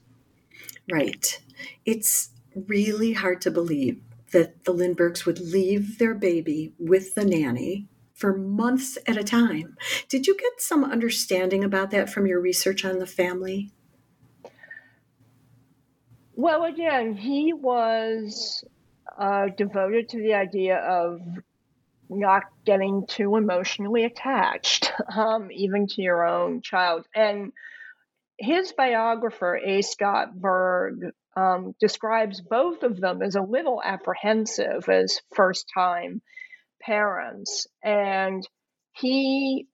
Right. 0.91 1.41
It's 1.85 2.31
really 2.55 3.13
hard 3.13 3.41
to 3.43 3.51
believe 3.51 4.01
that 4.33 4.65
the 4.65 4.73
Lindberghs 4.73 5.27
would 5.27 5.39
leave 5.39 5.99
their 5.99 6.15
baby 6.15 6.73
with 6.79 7.15
the 7.15 7.25
nanny 7.25 7.89
for 8.15 8.37
months 8.37 8.99
at 9.07 9.17
a 9.17 9.25
time. 9.25 9.77
Did 10.09 10.27
you 10.27 10.37
get 10.37 10.61
some 10.61 10.85
understanding 10.85 11.65
about 11.65 11.91
that 11.91 12.11
from 12.11 12.27
your 12.27 12.41
research 12.41 12.85
on 12.85 12.99
the 12.99 13.07
family? 13.07 13.71
Well, 16.35 16.65
again, 16.65 17.15
he 17.15 17.53
was 17.53 18.65
uh, 19.19 19.47
devoted 19.57 20.09
to 20.11 20.19
the 20.19 20.35
idea 20.35 20.79
of 20.79 21.21
not 22.19 22.45
getting 22.65 23.07
too 23.07 23.37
emotionally 23.37 24.05
attached, 24.05 24.93
um, 25.17 25.51
even 25.53 25.87
to 25.89 26.03
your 26.03 26.27
own 26.27 26.63
child. 26.63 27.07
And 27.15 27.53
his 28.39 28.73
biographer, 28.73 29.57
A. 29.57 29.83
Scott 29.83 30.35
Berg, 30.35 31.13
um, 31.37 31.75
describes 31.81 32.41
both 32.41 32.83
of 32.83 33.01
them 33.01 33.23
as 33.23 33.37
a 33.37 33.43
little 33.43 33.81
apprehensive 33.83 34.89
as 34.89 35.21
first 35.35 35.71
time 35.75 36.21
parents. 36.81 37.67
And 37.83 38.47
he 38.93 39.67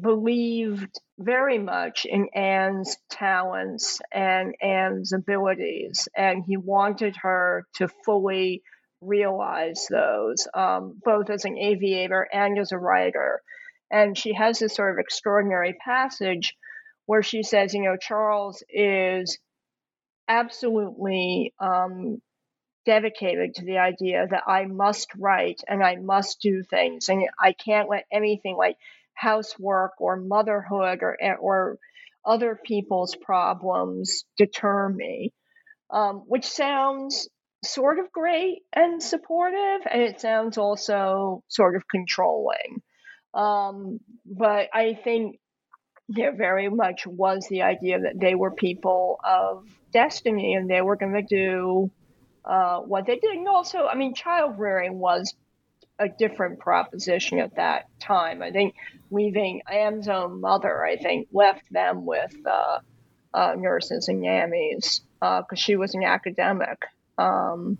believed 0.00 0.98
very 1.18 1.58
much 1.58 2.06
in 2.06 2.28
Anne's 2.34 2.96
talents 3.10 4.00
and 4.10 4.54
Anne's 4.62 5.12
abilities, 5.12 6.08
and 6.16 6.42
he 6.46 6.56
wanted 6.56 7.16
her 7.16 7.66
to 7.74 7.88
fully 8.04 8.62
realize 9.00 9.86
those, 9.88 10.46
um, 10.54 11.00
both 11.04 11.30
as 11.30 11.44
an 11.44 11.58
aviator 11.58 12.26
and 12.32 12.58
as 12.58 12.72
a 12.72 12.78
writer. 12.78 13.42
And 13.90 14.16
she 14.16 14.34
has 14.34 14.58
this 14.58 14.74
sort 14.74 14.92
of 14.92 14.98
extraordinary 14.98 15.74
passage 15.74 16.56
where 17.06 17.22
she 17.22 17.42
says, 17.42 17.74
you 17.74 17.82
know, 17.82 17.96
Charles 17.96 18.62
is 18.68 19.38
absolutely 20.28 21.52
um, 21.58 22.22
dedicated 22.86 23.54
to 23.56 23.64
the 23.64 23.78
idea 23.78 24.26
that 24.30 24.44
I 24.46 24.64
must 24.66 25.08
write 25.16 25.60
and 25.66 25.82
I 25.82 25.96
must 25.96 26.40
do 26.40 26.62
things, 26.62 27.08
and 27.08 27.24
I 27.38 27.52
can't 27.52 27.88
let 27.88 28.06
anything 28.12 28.56
like 28.56 28.76
housework 29.14 29.92
or 29.98 30.16
motherhood 30.16 31.02
or 31.02 31.16
or 31.40 31.78
other 32.24 32.58
people's 32.64 33.16
problems 33.16 34.24
deter 34.36 34.88
me. 34.88 35.32
Um, 35.90 36.18
which 36.28 36.46
sounds 36.46 37.28
sort 37.64 37.98
of 37.98 38.10
great 38.12 38.62
and 38.72 39.02
supportive, 39.02 39.86
and 39.90 40.02
it 40.02 40.20
sounds 40.20 40.58
also 40.58 41.42
sort 41.48 41.76
of 41.76 41.86
controlling. 41.88 42.82
Um, 43.34 44.00
but 44.24 44.68
I 44.72 44.94
think 44.94 45.38
there 46.08 46.34
very 46.34 46.68
much 46.68 47.06
was 47.06 47.46
the 47.48 47.62
idea 47.62 48.00
that 48.00 48.18
they 48.18 48.34
were 48.34 48.50
people 48.50 49.20
of 49.22 49.64
destiny 49.92 50.54
and 50.54 50.68
they 50.68 50.80
were 50.80 50.96
going 50.96 51.14
to 51.14 51.22
do 51.22 51.90
uh, 52.44 52.80
what 52.80 53.06
they 53.06 53.16
did. 53.16 53.36
And 53.36 53.46
also, 53.46 53.86
I 53.86 53.94
mean, 53.94 54.14
child 54.14 54.58
rearing 54.58 54.98
was 54.98 55.34
a 56.00 56.08
different 56.08 56.58
proposition 56.58 57.38
at 57.38 57.56
that 57.56 57.86
time. 58.00 58.42
I 58.42 58.50
think 58.50 58.74
leaving 59.10 59.62
Anne's 59.70 60.08
own 60.08 60.40
mother, 60.40 60.84
I 60.84 60.96
think, 60.96 61.28
left 61.32 61.62
them 61.70 62.06
with 62.06 62.34
uh, 62.44 62.78
uh, 63.32 63.54
nurses 63.56 64.08
and 64.08 64.22
nannies 64.22 65.02
because 65.20 65.44
uh, 65.52 65.54
she 65.54 65.76
was 65.76 65.94
an 65.94 66.02
academic 66.02 66.78
um, 67.20 67.78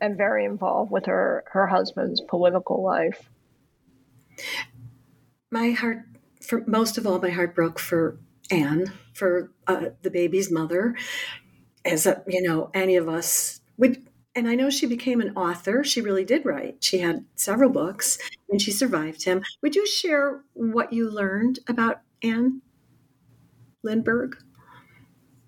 and 0.00 0.16
very 0.16 0.44
involved 0.44 0.90
with 0.90 1.06
her, 1.06 1.44
her 1.52 1.66
husband's 1.66 2.20
political 2.20 2.82
life. 2.82 3.28
My 5.50 5.72
heart, 5.72 6.04
for 6.40 6.64
most 6.66 6.96
of 6.96 7.06
all, 7.06 7.18
my 7.18 7.30
heart 7.30 7.54
broke 7.54 7.78
for 7.78 8.18
Anne, 8.50 8.92
for 9.14 9.50
uh, 9.66 9.86
the 10.02 10.10
baby's 10.10 10.50
mother. 10.50 10.96
As 11.84 12.06
a, 12.06 12.22
you 12.26 12.40
know, 12.40 12.70
any 12.72 12.96
of 12.96 13.08
us 13.08 13.60
would 13.76 14.06
and 14.36 14.48
I 14.48 14.54
know 14.54 14.70
she 14.70 14.86
became 14.86 15.20
an 15.20 15.36
author. 15.36 15.82
She 15.82 16.00
really 16.00 16.24
did 16.24 16.46
write. 16.46 16.84
She 16.84 16.98
had 16.98 17.24
several 17.34 17.68
books 17.68 18.16
and 18.48 18.62
she 18.62 18.70
survived 18.70 19.24
him. 19.24 19.42
Would 19.60 19.74
you 19.74 19.84
share 19.86 20.42
what 20.52 20.92
you 20.92 21.10
learned 21.10 21.58
about 21.66 22.02
Anne 22.22 22.62
Lindbergh? 23.82 24.36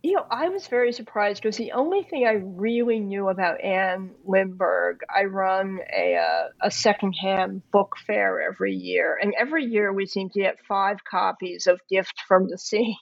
You 0.02 0.14
know, 0.14 0.26
I 0.28 0.48
was 0.48 0.66
very 0.66 0.92
surprised 0.92 1.42
because 1.42 1.56
the 1.56 1.72
only 1.72 2.02
thing 2.02 2.26
I 2.26 2.42
really 2.42 2.98
knew 2.98 3.28
about 3.28 3.60
Anne 3.60 4.10
Lindbergh, 4.24 4.98
I 5.08 5.24
run 5.24 5.78
a, 5.96 6.16
uh, 6.16 6.48
a 6.60 6.70
secondhand 6.72 7.62
book 7.70 7.94
fair 8.04 8.42
every 8.42 8.74
year. 8.74 9.16
And 9.20 9.32
every 9.38 9.64
year 9.64 9.92
we 9.92 10.06
seem 10.06 10.28
to 10.30 10.40
get 10.40 10.64
five 10.66 11.04
copies 11.08 11.68
of 11.68 11.80
Gift 11.88 12.14
from 12.26 12.48
the 12.48 12.58
Sea. 12.58 12.96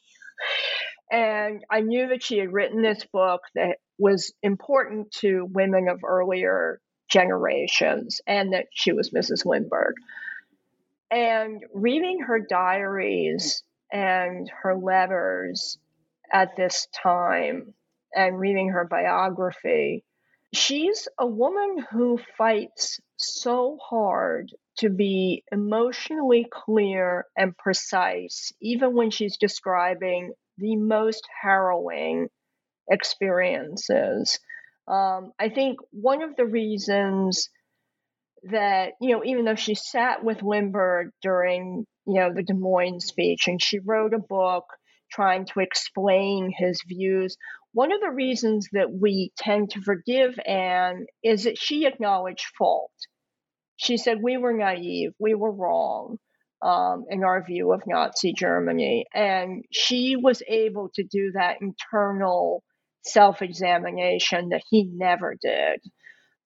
and 1.10 1.64
I 1.70 1.80
knew 1.80 2.08
that 2.08 2.22
she 2.22 2.36
had 2.36 2.52
written 2.52 2.82
this 2.82 3.06
book 3.10 3.40
that 3.54 3.78
was 3.98 4.34
important 4.42 5.10
to 5.12 5.48
women 5.50 5.88
of 5.88 6.04
earlier 6.04 6.80
generations 7.08 8.20
and 8.26 8.52
that 8.52 8.66
she 8.72 8.92
was 8.92 9.10
Mrs. 9.10 9.46
Lindbergh. 9.46 9.94
And 11.10 11.64
reading 11.72 12.20
her 12.20 12.40
diaries 12.40 13.62
and 13.90 14.50
her 14.62 14.76
letters 14.76 15.78
at 16.32 16.56
this 16.56 16.86
time 17.02 17.74
and 18.14 18.38
reading 18.38 18.70
her 18.70 18.86
biography, 18.88 20.04
she's 20.52 21.08
a 21.18 21.26
woman 21.26 21.84
who 21.90 22.18
fights 22.36 23.00
so 23.16 23.78
hard 23.82 24.50
to 24.78 24.88
be 24.88 25.44
emotionally 25.52 26.46
clear 26.50 27.26
and 27.36 27.56
precise, 27.56 28.52
even 28.60 28.94
when 28.94 29.10
she's 29.10 29.36
describing 29.36 30.32
the 30.58 30.76
most 30.76 31.22
harrowing 31.42 32.28
experiences. 32.90 34.38
Um, 34.88 35.32
I 35.38 35.50
think 35.50 35.78
one 35.92 36.22
of 36.22 36.34
the 36.36 36.46
reasons 36.46 37.48
that, 38.44 38.92
you 39.00 39.14
know, 39.14 39.22
even 39.24 39.44
though 39.44 39.54
she 39.54 39.74
sat 39.74 40.24
with 40.24 40.42
Lindbergh 40.42 41.10
during, 41.22 41.84
you 42.06 42.14
know, 42.14 42.32
the 42.34 42.42
Des 42.42 42.54
Moines 42.54 43.04
speech 43.04 43.46
and 43.46 43.62
she 43.62 43.78
wrote 43.78 44.14
a 44.14 44.18
book 44.18 44.64
trying 45.10 45.46
to 45.46 45.60
explain 45.60 46.52
his 46.56 46.82
views, 46.86 47.36
one 47.72 47.92
of 47.92 48.00
the 48.00 48.10
reasons 48.10 48.68
that 48.72 48.92
we 48.92 49.32
tend 49.36 49.70
to 49.70 49.82
forgive 49.82 50.38
Anne 50.44 51.06
is 51.22 51.44
that 51.44 51.58
she 51.58 51.86
acknowledged 51.86 52.46
fault. 52.58 52.92
She 53.76 53.96
said, 53.96 54.18
We 54.22 54.36
were 54.36 54.52
naive, 54.52 55.12
we 55.18 55.34
were 55.34 55.52
wrong 55.52 56.18
um, 56.62 57.04
in 57.08 57.24
our 57.24 57.44
view 57.44 57.72
of 57.72 57.82
Nazi 57.86 58.32
Germany. 58.32 59.06
And 59.14 59.64
she 59.70 60.16
was 60.16 60.42
able 60.48 60.90
to 60.94 61.04
do 61.04 61.32
that 61.32 61.58
internal 61.60 62.62
self 63.04 63.40
examination 63.40 64.50
that 64.50 64.62
he 64.68 64.84
never 64.92 65.36
did. 65.40 65.80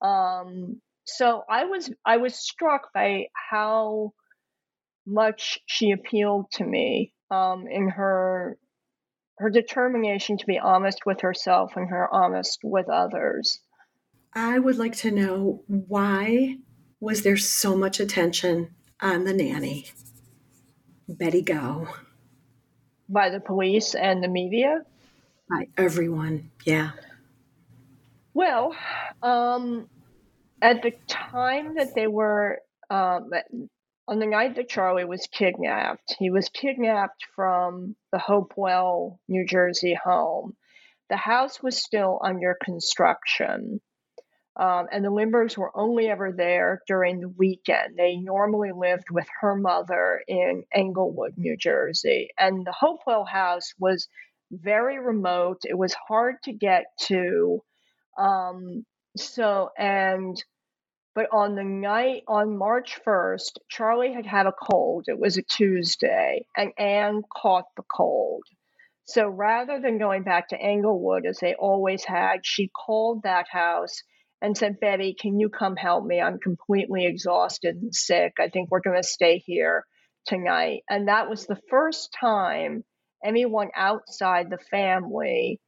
Um, 0.03 0.81
so 1.05 1.43
I 1.49 1.65
was 1.65 1.91
I 2.05 2.19
was 2.19 2.35
struck 2.35 2.93
by 2.93 3.27
how 3.51 4.13
much 5.07 5.59
she 5.67 5.91
appealed 5.91 6.51
to 6.53 6.65
me 6.65 7.13
um, 7.31 7.67
in 7.69 7.89
her 7.89 8.59
her 9.39 9.51
determination 9.51 10.39
to 10.39 10.47
be 10.47 10.59
honest 10.59 11.07
with 11.07 11.21
herself 11.21 11.73
and 11.77 11.89
her 11.89 12.13
honest 12.13 12.61
with 12.63 12.89
others. 12.89 13.61
I 14.33 14.59
would 14.59 14.77
like 14.77 14.97
to 14.99 15.11
know 15.11 15.63
why 15.67 16.59
was 17.01 17.23
there 17.23 17.37
so 17.37 17.77
much 17.77 18.01
attention 18.01 18.75
on 19.01 19.25
the 19.25 19.33
nanny, 19.33 19.87
Betty 21.09 21.43
Gow, 21.43 21.89
by 23.09 23.31
the 23.31 23.41
police 23.41 23.95
and 23.95 24.23
the 24.23 24.29
media? 24.29 24.81
By 25.49 25.69
everyone, 25.77 26.51
yeah. 26.65 26.93
Well, 28.33 28.75
um, 29.23 29.89
at 30.63 30.83
the 30.83 30.93
time 31.07 31.75
that 31.77 31.95
they 31.95 32.07
were, 32.07 32.61
um, 32.91 33.31
on 34.07 34.19
the 34.19 34.27
night 34.27 34.57
that 34.57 34.69
Charlie 34.69 35.05
was 35.05 35.27
kidnapped, 35.27 36.17
he 36.19 36.31
was 36.31 36.49
kidnapped 36.51 37.25
from 37.35 37.97
the 38.13 38.19
Hopewell, 38.19 39.19
New 39.29 39.47
Jersey 39.47 39.95
home. 39.95 40.55
The 41.09 41.17
house 41.17 41.63
was 41.63 41.83
still 41.83 42.21
under 42.23 42.57
construction. 42.63 43.81
Um, 44.57 44.87
and 44.93 45.05
the 45.05 45.11
Lindberghs 45.11 45.59
were 45.59 45.77
only 45.77 46.09
ever 46.09 46.33
there 46.33 46.81
during 46.87 47.21
the 47.21 47.29
weekend. 47.29 47.97
They 47.97 48.17
normally 48.17 48.71
lived 48.73 49.11
with 49.11 49.27
her 49.41 49.57
mother 49.57 50.23
in 50.29 50.65
Englewood, 50.73 51.35
New 51.37 51.57
Jersey. 51.57 52.29
And 52.39 52.65
the 52.65 52.73
Hopewell 52.73 53.25
house 53.25 53.73
was 53.79 54.09
very 54.53 55.01
remote. 55.01 55.63
It 55.65 55.77
was 55.77 55.95
hard 55.95 56.37
to 56.45 56.53
get 56.53 56.85
to. 57.07 57.63
Um, 58.17 58.85
so, 59.17 59.71
and, 59.77 60.43
but 61.15 61.29
on 61.33 61.55
the 61.55 61.65
night, 61.65 62.25
on 62.27 62.59
March 62.59 63.01
1st, 63.07 63.59
Charlie 63.69 64.13
had 64.13 64.27
had 64.27 64.47
a 64.47 64.53
cold. 64.53 65.05
It 65.07 65.19
was 65.19 65.37
a 65.37 65.43
Tuesday, 65.43 66.47
and 66.57 66.73
Anne 66.77 67.23
caught 67.35 67.67
the 67.77 67.85
cold. 67.85 68.43
So 69.07 69.29
rather 69.29 69.81
than 69.81 69.99
going 69.99 70.25
back 70.25 70.49
to 70.49 70.61
Englewood 70.61 71.27
as 71.27 71.39
they 71.39 71.55
always 71.55 72.05
had, 72.05 72.45
she 72.45 72.69
called 72.69 73.23
that 73.23 73.47
house 73.49 74.03
and 74.41 74.57
said, 74.57 74.81
Betty, 74.81 75.15
can 75.19 75.39
you 75.39 75.51
come 75.51 75.77
help 75.77 76.05
me? 76.05 76.21
I'm 76.21 76.39
completely 76.39 77.07
exhausted 77.07 77.77
and 77.77 77.95
sick. 77.95 78.35
I 78.41 78.49
think 78.49 78.71
we're 78.71 78.81
going 78.81 79.01
to 79.01 79.07
stay 79.07 79.39
here 79.39 79.85
tonight. 80.27 80.83
And 80.89 81.09
that 81.09 81.31
was 81.31 81.47
the 81.47 81.61
first 81.71 82.15
time 82.19 82.83
anyone 83.25 83.69
outside 83.77 84.51
the 84.51 84.59
family 84.59 85.61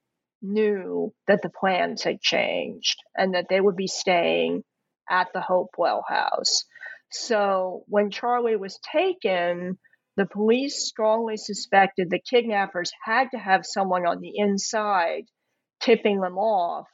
knew 0.42 1.12
that 1.28 1.42
the 1.42 1.50
plans 1.50 2.02
had 2.02 2.20
changed 2.20 3.02
and 3.16 3.35
that 3.35 3.46
they 3.48 3.61
would 3.61 3.76
be 3.76 3.87
staying 3.87 4.62
at 5.11 5.29
the 5.33 5.40
Hopewell 5.40 6.05
house. 6.09 6.64
So 7.11 7.85
when 7.88 8.11
Charlie 8.11 8.57
was 8.57 8.79
taken, 8.92 9.79
the 10.16 10.27
police 10.27 10.87
strongly 10.87 11.37
suspected 11.37 12.11
the 12.11 12.19
kidnappers 12.21 12.90
had 13.05 13.31
to 13.33 13.38
have 13.38 13.66
someone 13.66 14.07
on 14.07 14.21
the 14.21 14.33
inside 14.37 15.25
tipping 15.81 16.21
them 16.21 16.38
off 16.38 16.88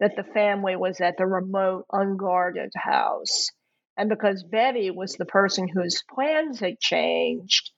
that 0.00 0.16
the 0.16 0.24
family 0.24 0.76
was 0.76 1.00
at 1.00 1.16
the 1.16 1.26
remote, 1.26 1.86
unguarded 1.92 2.72
house. 2.76 3.48
And 3.96 4.10
because 4.10 4.44
Betty 4.44 4.90
was 4.90 5.14
the 5.14 5.24
person 5.24 5.68
whose 5.68 6.02
plans 6.14 6.60
had 6.60 6.78
changed, 6.78 7.70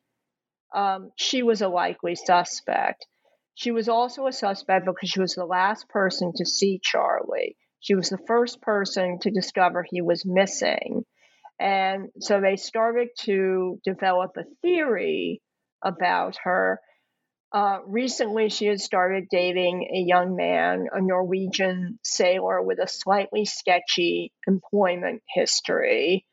um, 0.75 1.13
she 1.17 1.43
was 1.43 1.63
a 1.63 1.69
likely 1.69 2.17
suspect. 2.17 3.07
She 3.55 3.71
was 3.71 3.89
also 3.89 4.27
a 4.27 4.33
suspect 4.33 4.87
because 4.87 5.09
she 5.11 5.21
was 5.21 5.35
the 5.35 5.47
last 5.47 5.89
person 5.89 6.33
to 6.37 6.45
see 6.45 6.81
Charlie. 6.83 7.57
She 7.81 7.95
was 7.95 8.09
the 8.09 8.19
first 8.27 8.61
person 8.61 9.19
to 9.21 9.31
discover 9.31 9.85
he 9.89 10.03
was 10.03 10.27
missing. 10.27 11.05
And 11.59 12.09
so 12.21 12.41
they 12.41 12.57
started 12.57 13.09
to 13.21 13.81
develop 13.85 14.37
a 14.37 14.45
theory 14.63 15.43
about 15.83 16.37
her. 16.45 16.81
Uh, 17.53 17.79
recently, 17.87 18.51
she 18.51 18.67
had 18.67 18.81
started 18.81 19.25
dating 19.31 19.89
a 19.93 19.99
young 19.99 20.37
man, 20.37 20.87
a 20.93 21.01
Norwegian 21.01 21.99
sailor 22.03 22.63
with 22.63 22.79
a 22.79 22.87
slightly 22.87 23.45
sketchy 23.45 24.33
employment 24.47 25.23
history. 25.35 26.27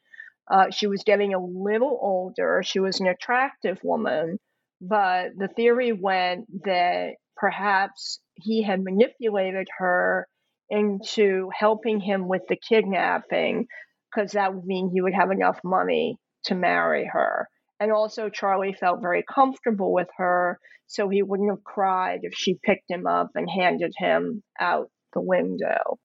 Uh, 0.50 0.70
she 0.72 0.88
was 0.88 1.04
getting 1.04 1.34
a 1.34 1.44
little 1.44 1.98
older. 2.02 2.62
She 2.64 2.80
was 2.80 3.00
an 3.00 3.08
attractive 3.08 3.80
woman, 3.84 4.40
but 4.82 5.30
the 5.38 5.48
theory 5.48 5.92
went 5.94 6.46
that 6.66 7.16
perhaps 7.36 8.20
he 8.36 8.62
had 8.62 8.84
manipulated 8.84 9.68
her 9.78 10.28
into 10.70 11.50
helping 11.58 12.00
him 12.00 12.28
with 12.28 12.42
the 12.48 12.56
kidnapping 12.56 13.68
because 14.14 14.32
that 14.32 14.54
would 14.54 14.66
mean 14.66 14.90
he 14.90 15.02
would 15.02 15.14
have 15.14 15.32
enough 15.32 15.60
money 15.64 16.18
to 16.46 16.56
marry 16.56 17.10
her. 17.12 17.48
And 17.80 17.92
also, 17.92 18.30
Charlie 18.30 18.74
felt 18.80 19.02
very 19.02 19.24
comfortable 19.24 19.92
with 19.92 20.08
her, 20.18 20.60
so 20.88 21.10
he 21.10 21.24
wouldn't 21.24 21.50
have 21.50 21.64
cried 21.64 22.20
if 22.24 22.34
she 22.34 22.58
picked 22.64 22.90
him 22.90 23.06
up 23.06 23.32
and 23.36 23.50
handed 23.50 23.94
him 23.98 24.44
out 24.60 24.90
the 25.14 25.22
window. 25.22 26.00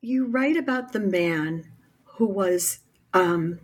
You 0.00 0.26
write 0.26 0.56
about 0.56 0.92
the 0.92 1.00
man 1.00 1.64
who 2.04 2.26
was 2.26 2.80
um, 3.12 3.58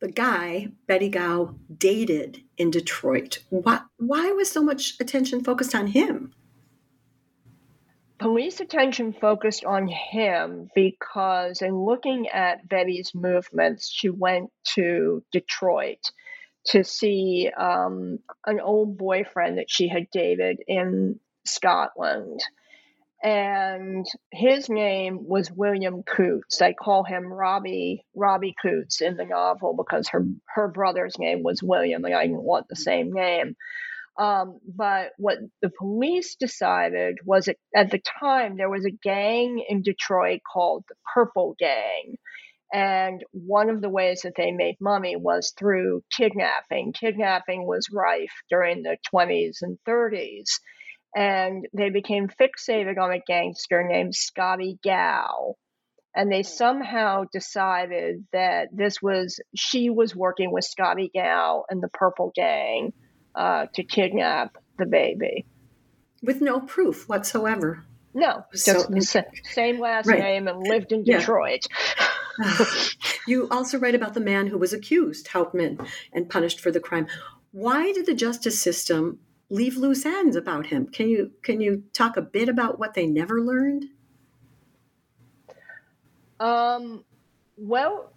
the 0.00 0.10
guy 0.10 0.68
Betty 0.86 1.08
Gow 1.08 1.54
dated 1.78 2.42
in 2.58 2.70
Detroit. 2.70 3.38
Why, 3.48 3.80
why 3.96 4.30
was 4.32 4.50
so 4.50 4.62
much 4.62 4.94
attention 5.00 5.42
focused 5.42 5.74
on 5.74 5.88
him? 5.88 6.34
Police 8.18 8.60
attention 8.60 9.12
focused 9.12 9.64
on 9.64 9.88
him 9.88 10.68
because, 10.74 11.60
in 11.60 11.76
looking 11.76 12.28
at 12.28 12.68
Betty's 12.68 13.14
movements, 13.14 13.90
she 13.92 14.08
went 14.08 14.50
to 14.74 15.22
Detroit 15.32 16.10
to 16.66 16.82
see 16.82 17.50
um, 17.56 18.18
an 18.46 18.60
old 18.60 18.96
boyfriend 18.96 19.58
that 19.58 19.70
she 19.70 19.88
had 19.88 20.10
dated 20.10 20.58
in 20.66 21.20
Scotland 21.44 22.40
and 23.22 24.06
his 24.30 24.68
name 24.68 25.26
was 25.26 25.50
William 25.50 26.02
Coots. 26.02 26.58
They 26.58 26.74
call 26.74 27.02
him 27.02 27.32
Robbie 27.32 28.04
Robbie 28.14 28.54
Coots 28.60 29.00
in 29.00 29.16
the 29.16 29.24
novel 29.24 29.74
because 29.74 30.08
her 30.08 30.24
her 30.54 30.68
brother's 30.68 31.18
name 31.18 31.42
was 31.42 31.62
William, 31.62 32.04
and 32.04 32.14
I 32.14 32.26
didn't 32.26 32.42
want 32.42 32.68
the 32.68 32.76
same 32.76 33.12
name. 33.12 33.56
Um, 34.18 34.60
but 34.66 35.12
what 35.18 35.38
the 35.60 35.70
police 35.78 36.36
decided 36.36 37.18
was 37.24 37.48
at, 37.48 37.56
at 37.74 37.90
the 37.90 38.00
time 38.20 38.56
there 38.56 38.70
was 38.70 38.86
a 38.86 38.90
gang 38.90 39.62
in 39.68 39.82
Detroit 39.82 40.40
called 40.50 40.84
the 40.88 40.94
Purple 41.14 41.54
Gang. 41.58 42.16
And 42.72 43.22
one 43.32 43.68
of 43.70 43.80
the 43.80 43.90
ways 43.90 44.22
that 44.22 44.34
they 44.36 44.50
made 44.50 44.76
money 44.80 45.16
was 45.16 45.52
through 45.56 46.02
kidnapping. 46.16 46.92
Kidnapping 46.92 47.66
was 47.66 47.90
rife 47.92 48.32
during 48.50 48.82
the 48.82 48.96
20s 49.12 49.58
and 49.62 49.78
30s 49.86 50.60
and 51.14 51.66
they 51.72 51.88
became 51.88 52.28
fixated 52.28 52.98
on 52.98 53.10
a 53.10 53.22
gangster 53.26 53.82
named 53.82 54.14
Scotty 54.14 54.78
Gow. 54.84 55.56
And 56.14 56.32
they 56.32 56.42
somehow 56.42 57.24
decided 57.32 58.26
that 58.32 58.68
this 58.72 59.00
was, 59.00 59.40
she 59.54 59.90
was 59.90 60.16
working 60.16 60.52
with 60.52 60.64
Scotty 60.64 61.10
Gow 61.14 61.64
and 61.68 61.82
the 61.82 61.88
Purple 61.88 62.32
Gang 62.34 62.92
uh, 63.36 63.66
to 63.74 63.84
kidnap 63.84 64.56
the 64.78 64.86
baby. 64.86 65.46
With 66.22 66.40
no 66.40 66.60
proof 66.60 67.08
whatsoever. 67.08 67.84
No, 68.14 68.44
just 68.50 68.64
so, 68.64 69.22
same 69.52 69.78
last 69.78 70.06
right. 70.06 70.18
name 70.18 70.48
and 70.48 70.66
lived 70.66 70.90
in 70.90 71.04
Detroit. 71.04 71.66
Yeah. 72.38 72.64
you 73.26 73.46
also 73.50 73.78
write 73.78 73.94
about 73.94 74.14
the 74.14 74.20
man 74.20 74.46
who 74.46 74.56
was 74.56 74.72
accused, 74.72 75.28
Hauptmann, 75.28 75.78
and 76.14 76.28
punished 76.28 76.60
for 76.60 76.70
the 76.70 76.80
crime. 76.80 77.06
Why 77.52 77.92
did 77.92 78.06
the 78.06 78.14
justice 78.14 78.60
system 78.60 79.18
leave 79.50 79.76
loose 79.76 80.04
ends 80.04 80.36
about 80.36 80.66
him. 80.66 80.86
Can 80.86 81.08
you 81.08 81.32
can 81.42 81.60
you 81.60 81.84
talk 81.92 82.16
a 82.16 82.22
bit 82.22 82.48
about 82.48 82.78
what 82.78 82.94
they 82.94 83.06
never 83.06 83.40
learned? 83.40 83.86
Um, 86.38 87.04
well, 87.56 88.12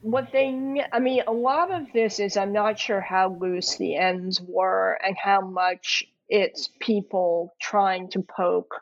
what 0.00 0.32
they 0.32 0.48
I 0.92 0.98
mean, 0.98 1.22
a 1.26 1.32
lot 1.32 1.70
of 1.72 1.92
this 1.92 2.20
is 2.20 2.36
I'm 2.36 2.52
not 2.52 2.78
sure 2.78 3.00
how 3.00 3.36
loose 3.38 3.76
the 3.76 3.96
ends 3.96 4.40
were 4.40 4.98
and 5.02 5.16
how 5.22 5.40
much 5.40 6.04
it's 6.28 6.70
people 6.80 7.54
trying 7.60 8.10
to 8.10 8.22
poke 8.22 8.74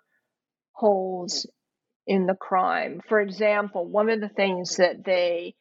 holes 0.72 1.46
in 2.07 2.26
the 2.26 2.35
crime. 2.35 3.00
For 3.09 3.20
example, 3.20 3.87
one 3.87 4.11
of 4.11 4.20
the 4.20 4.28
things 4.28 4.76
that 4.76 5.04
they 5.04 5.54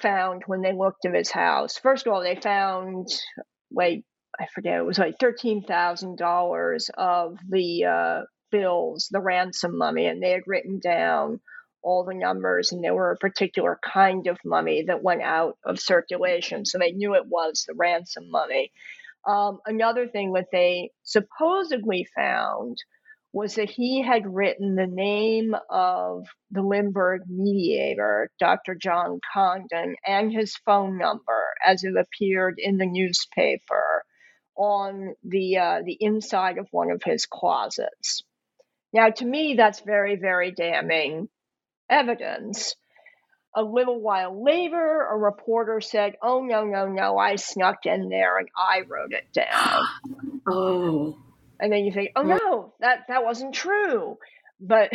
found 0.00 0.42
when 0.46 0.62
they 0.62 0.72
looked 0.72 1.04
at 1.04 1.14
his 1.14 1.30
house, 1.30 1.76
first 1.78 2.06
of 2.06 2.12
all, 2.12 2.22
they 2.22 2.36
found 2.36 3.08
like 3.70 4.02
I 4.38 4.46
forget, 4.54 4.78
it 4.78 4.84
was 4.84 4.98
like 4.98 5.18
$13,000 5.18 6.90
of 6.96 7.38
the 7.48 7.84
uh, 7.84 8.22
bills, 8.50 9.08
the 9.10 9.20
ransom 9.20 9.76
money, 9.76 10.06
and 10.06 10.22
they 10.22 10.30
had 10.30 10.46
written 10.46 10.78
down 10.78 11.40
all 11.82 12.04
the 12.04 12.14
numbers, 12.14 12.72
and 12.72 12.82
there 12.82 12.94
were 12.94 13.12
a 13.12 13.16
particular 13.16 13.78
kind 13.82 14.26
of 14.26 14.38
money 14.44 14.84
that 14.86 15.02
went 15.02 15.22
out 15.22 15.56
of 15.64 15.80
circulation. 15.80 16.64
So 16.64 16.78
they 16.78 16.92
knew 16.92 17.14
it 17.14 17.26
was 17.26 17.64
the 17.66 17.74
ransom 17.74 18.30
money. 18.30 18.72
Um, 19.26 19.58
another 19.66 20.06
thing 20.08 20.32
that 20.32 20.48
they 20.52 20.90
supposedly 21.02 22.06
found 22.16 22.78
was 23.32 23.54
that 23.54 23.70
he 23.70 24.02
had 24.02 24.26
written 24.26 24.74
the 24.74 24.88
name 24.88 25.54
of 25.68 26.26
the 26.50 26.62
Lindbergh 26.62 27.22
mediator, 27.28 28.28
Dr. 28.40 28.74
John 28.74 29.20
Condon, 29.32 29.94
and 30.04 30.32
his 30.32 30.56
phone 30.66 30.98
number 30.98 31.44
as 31.64 31.84
it 31.84 31.94
appeared 31.96 32.54
in 32.58 32.76
the 32.76 32.86
newspaper 32.86 34.04
on 34.56 35.14
the 35.22 35.58
uh, 35.58 35.80
the 35.84 35.96
inside 36.00 36.58
of 36.58 36.66
one 36.72 36.90
of 36.90 37.02
his 37.04 37.26
closets. 37.26 38.24
Now, 38.92 39.10
to 39.10 39.24
me, 39.24 39.54
that's 39.56 39.80
very, 39.80 40.16
very 40.16 40.50
damning 40.50 41.28
evidence. 41.90 42.76
A 43.54 43.62
little 43.62 44.00
while 44.00 44.44
later, 44.44 45.06
a 45.10 45.16
reporter 45.16 45.80
said, 45.80 46.14
"Oh 46.22 46.42
no, 46.42 46.64
no, 46.64 46.86
no! 46.86 47.18
I 47.18 47.34
snuck 47.34 47.84
in 47.84 48.08
there 48.08 48.38
and 48.38 48.48
I 48.56 48.82
wrote 48.86 49.12
it 49.12 49.32
down." 49.32 49.84
oh. 50.46 51.18
And 51.58 51.72
then 51.72 51.84
you 51.84 51.92
think, 51.92 52.12
"Oh 52.14 52.22
no, 52.22 52.74
that 52.78 53.06
that 53.08 53.24
wasn't 53.24 53.54
true." 53.54 54.18
But 54.60 54.92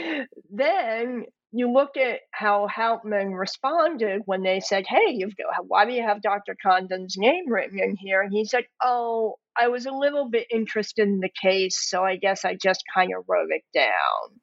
then 0.50 1.26
you 1.52 1.70
look 1.70 1.96
at 1.96 2.20
how 2.30 2.66
Hauptmann 2.68 3.32
responded 3.34 4.22
when 4.24 4.42
they 4.42 4.60
said, 4.60 4.86
"Hey, 4.86 5.10
you've 5.10 5.36
got, 5.36 5.66
why 5.66 5.84
do 5.84 5.92
you 5.92 6.02
have 6.02 6.22
Dr. 6.22 6.56
Condon's 6.62 7.16
name 7.18 7.50
written 7.52 7.78
in 7.78 7.94
here?" 7.96 8.22
And 8.22 8.32
he 8.32 8.46
said, 8.46 8.64
"Oh, 8.82 9.36
I 9.54 9.68
was 9.68 9.84
a 9.84 9.92
little 9.92 10.30
bit 10.30 10.46
interested 10.50 11.06
in 11.08 11.20
the 11.20 11.30
case, 11.42 11.76
so 11.78 12.02
I 12.04 12.16
guess 12.16 12.46
I 12.46 12.54
just 12.54 12.84
kind 12.94 13.12
of 13.14 13.24
wrote 13.28 13.50
it 13.50 13.64
down." 13.74 14.40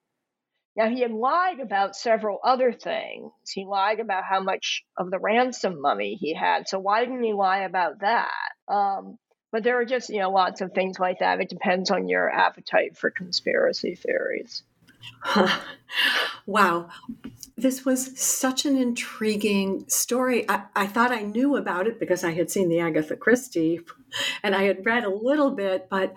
Now 0.76 0.90
he 0.90 1.02
had 1.02 1.12
lied 1.12 1.60
about 1.60 1.96
several 1.96 2.40
other 2.44 2.74
things. 2.74 3.32
He 3.50 3.66
lied 3.66 4.00
about 4.00 4.26
how 4.26 4.42
much 4.42 4.84
of 4.98 5.10
the 5.10 5.20
ransom 5.20 5.82
money 5.82 6.16
he 6.16 6.34
had. 6.34 6.68
So 6.68 6.80
why 6.80 7.06
didn't 7.06 7.24
he 7.24 7.34
lie 7.34 7.60
about 7.60 8.00
that? 8.00 8.32
Um, 8.68 9.18
but 9.52 9.64
there 9.64 9.80
are 9.80 9.86
just 9.86 10.10
you 10.10 10.20
know 10.20 10.32
lots 10.32 10.60
of 10.62 10.74
things 10.74 11.00
like 11.00 11.20
that. 11.20 11.40
It 11.40 11.50
depends 11.50 11.92
on 11.92 12.10
your 12.10 12.30
appetite 12.30 12.98
for 12.98 13.10
conspiracy 13.10 13.96
theories. 13.96 14.64
wow. 16.46 16.90
This 17.58 17.86
was 17.86 18.20
such 18.20 18.66
an 18.66 18.76
intriguing 18.76 19.86
story. 19.88 20.48
I, 20.50 20.64
I, 20.76 20.88
thought 20.88 21.12
I 21.12 21.22
knew 21.22 21.56
about 21.56 21.88
it 21.88 22.00
because 22.00 22.24
I 22.24 22.32
had 22.34 22.52
seen 22.52 22.68
the 22.68 22.80
Agatha 22.80 23.16
Christie 23.16 23.80
and 24.44 24.54
I 24.54 24.64
had 24.64 24.86
read 24.86 25.06
a 25.06 25.10
little 25.10 25.52
bit, 25.52 25.88
but 25.90 26.14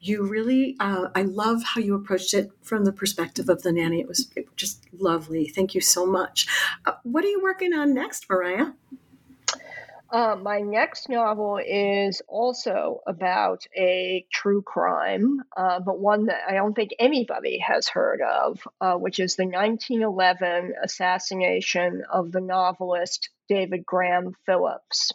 you 0.00 0.26
really, 0.26 0.76
uh, 0.80 1.08
I 1.14 1.22
love 1.22 1.62
how 1.62 1.80
you 1.80 1.94
approached 1.94 2.34
it 2.34 2.50
from 2.62 2.84
the 2.84 2.92
perspective 2.92 3.48
of 3.48 3.62
the 3.62 3.70
nanny. 3.70 4.00
It 4.00 4.08
was, 4.08 4.32
just 4.56 4.84
lovely. 4.92 5.46
Thank 5.48 5.74
you 5.74 5.80
so 5.80 6.06
much. 6.06 6.48
Uh, 6.84 6.92
what 7.04 7.24
are 7.24 7.28
you 7.28 7.40
working 7.40 7.72
on 7.72 7.94
next, 7.94 8.28
Mariah? 8.28 8.72
Uh, 10.12 10.34
my 10.34 10.58
next 10.58 11.08
novel 11.08 11.60
is 11.64 12.20
also 12.26 13.00
about 13.06 13.64
a 13.76 14.26
true 14.32 14.60
crime, 14.60 15.38
uh, 15.56 15.78
but 15.78 16.00
one 16.00 16.26
that 16.26 16.40
I 16.48 16.54
don't 16.54 16.74
think 16.74 16.90
anybody 16.98 17.58
has 17.58 17.88
heard 17.88 18.20
of, 18.20 18.66
uh, 18.80 18.94
which 18.94 19.20
is 19.20 19.36
the 19.36 19.44
1911 19.44 20.74
assassination 20.82 22.02
of 22.10 22.32
the 22.32 22.40
novelist 22.40 23.30
David 23.48 23.86
Graham 23.86 24.34
Phillips. 24.46 25.12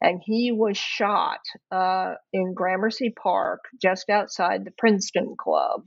And 0.00 0.20
he 0.24 0.52
was 0.52 0.78
shot 0.78 1.40
uh, 1.72 2.14
in 2.32 2.54
Gramercy 2.54 3.10
Park, 3.10 3.64
just 3.80 4.08
outside 4.08 4.64
the 4.64 4.72
Princeton 4.72 5.34
Club. 5.36 5.84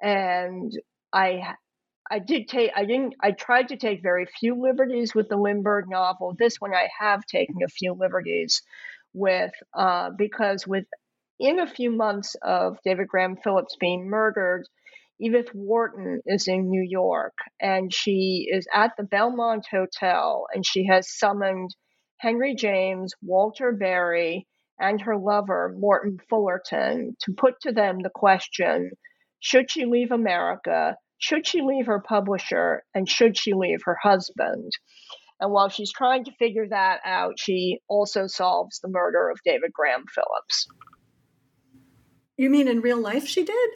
And 0.00 0.72
I 1.12 1.54
I 2.10 2.18
did 2.18 2.48
take 2.48 2.70
I 2.74 2.84
didn't 2.84 3.14
I 3.22 3.32
tried 3.32 3.68
to 3.68 3.76
take 3.76 4.02
very 4.02 4.26
few 4.26 4.60
liberties 4.60 5.14
with 5.14 5.28
the 5.28 5.36
Lindbergh 5.36 5.88
novel. 5.88 6.34
This 6.38 6.56
one 6.58 6.74
I 6.74 6.88
have 6.98 7.24
taken 7.26 7.56
a 7.64 7.68
few 7.68 7.94
liberties 7.94 8.62
with 9.12 9.52
uh, 9.74 10.10
because 10.16 10.66
within 10.66 11.58
a 11.60 11.66
few 11.66 11.90
months 11.90 12.36
of 12.42 12.78
David 12.84 13.08
Graham 13.08 13.36
Phillips 13.36 13.76
being 13.78 14.08
murdered, 14.08 14.66
Edith 15.20 15.50
Wharton 15.54 16.20
is 16.26 16.48
in 16.48 16.70
New 16.70 16.86
York 16.88 17.36
and 17.60 17.92
she 17.92 18.48
is 18.50 18.66
at 18.72 18.92
the 18.96 19.04
Belmont 19.04 19.66
Hotel 19.70 20.46
and 20.54 20.64
she 20.64 20.86
has 20.86 21.16
summoned 21.18 21.74
Henry 22.18 22.54
James, 22.54 23.14
Walter 23.22 23.72
Berry, 23.72 24.46
and 24.80 25.00
her 25.00 25.16
lover, 25.16 25.74
Morton 25.78 26.18
Fullerton, 26.28 27.16
to 27.20 27.32
put 27.32 27.60
to 27.62 27.72
them 27.72 27.98
the 28.02 28.10
question 28.10 28.90
should 29.40 29.70
she 29.70 29.84
leave 29.84 30.10
America? 30.10 30.96
Should 31.18 31.46
she 31.46 31.62
leave 31.62 31.86
her 31.86 32.00
publisher 32.00 32.84
and 32.94 33.08
should 33.08 33.36
she 33.36 33.52
leave 33.52 33.80
her 33.84 33.96
husband? 34.00 34.72
And 35.40 35.52
while 35.52 35.68
she's 35.68 35.92
trying 35.92 36.24
to 36.24 36.32
figure 36.32 36.66
that 36.68 37.00
out, 37.04 37.38
she 37.38 37.80
also 37.88 38.26
solves 38.26 38.80
the 38.80 38.88
murder 38.88 39.30
of 39.30 39.38
David 39.44 39.72
Graham 39.72 40.04
Phillips. 40.12 40.66
You 42.36 42.50
mean 42.50 42.68
in 42.68 42.80
real 42.80 43.00
life 43.00 43.26
she 43.26 43.44
did? 43.44 43.70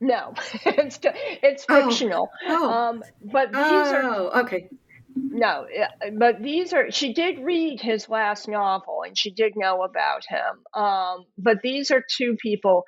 No, 0.00 0.34
it's 0.64 0.98
it's 1.02 1.66
oh. 1.68 1.88
fictional. 1.88 2.30
Oh. 2.46 2.70
Um, 2.70 3.04
but 3.22 3.48
these 3.48 3.58
oh, 3.58 4.30
are 4.32 4.40
okay. 4.44 4.68
No, 5.14 5.66
but 6.16 6.42
these 6.42 6.72
are. 6.72 6.90
She 6.90 7.12
did 7.12 7.40
read 7.40 7.80
his 7.80 8.08
last 8.08 8.48
novel, 8.48 9.02
and 9.04 9.18
she 9.18 9.30
did 9.30 9.54
know 9.56 9.82
about 9.82 10.22
him. 10.26 10.82
Um, 10.82 11.24
but 11.36 11.60
these 11.62 11.90
are 11.90 12.02
two 12.08 12.36
people 12.40 12.84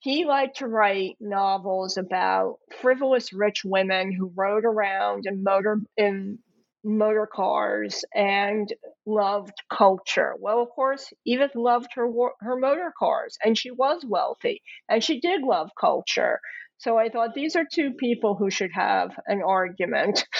he 0.00 0.24
liked 0.24 0.58
to 0.58 0.66
write 0.66 1.16
novels 1.20 1.96
about 1.96 2.56
frivolous 2.80 3.32
rich 3.32 3.62
women 3.64 4.12
who 4.12 4.32
rode 4.34 4.64
around 4.64 5.26
in 5.26 5.44
motor 5.44 5.80
in 5.96 6.38
motor 6.82 7.28
cars 7.30 8.02
and 8.14 8.72
loved 9.04 9.52
culture. 9.70 10.34
Well, 10.38 10.62
of 10.62 10.70
course, 10.70 11.12
Edith 11.26 11.54
loved 11.54 11.90
her 11.94 12.10
her 12.40 12.56
motor 12.56 12.92
cars 12.98 13.36
and 13.44 13.56
she 13.56 13.70
was 13.70 14.02
wealthy 14.06 14.62
and 14.88 15.04
she 15.04 15.20
did 15.20 15.42
love 15.42 15.70
culture. 15.78 16.40
So 16.78 16.96
I 16.96 17.10
thought 17.10 17.34
these 17.34 17.56
are 17.56 17.66
two 17.70 17.92
people 17.92 18.36
who 18.36 18.50
should 18.50 18.72
have 18.72 19.10
an 19.26 19.42
argument. 19.46 20.24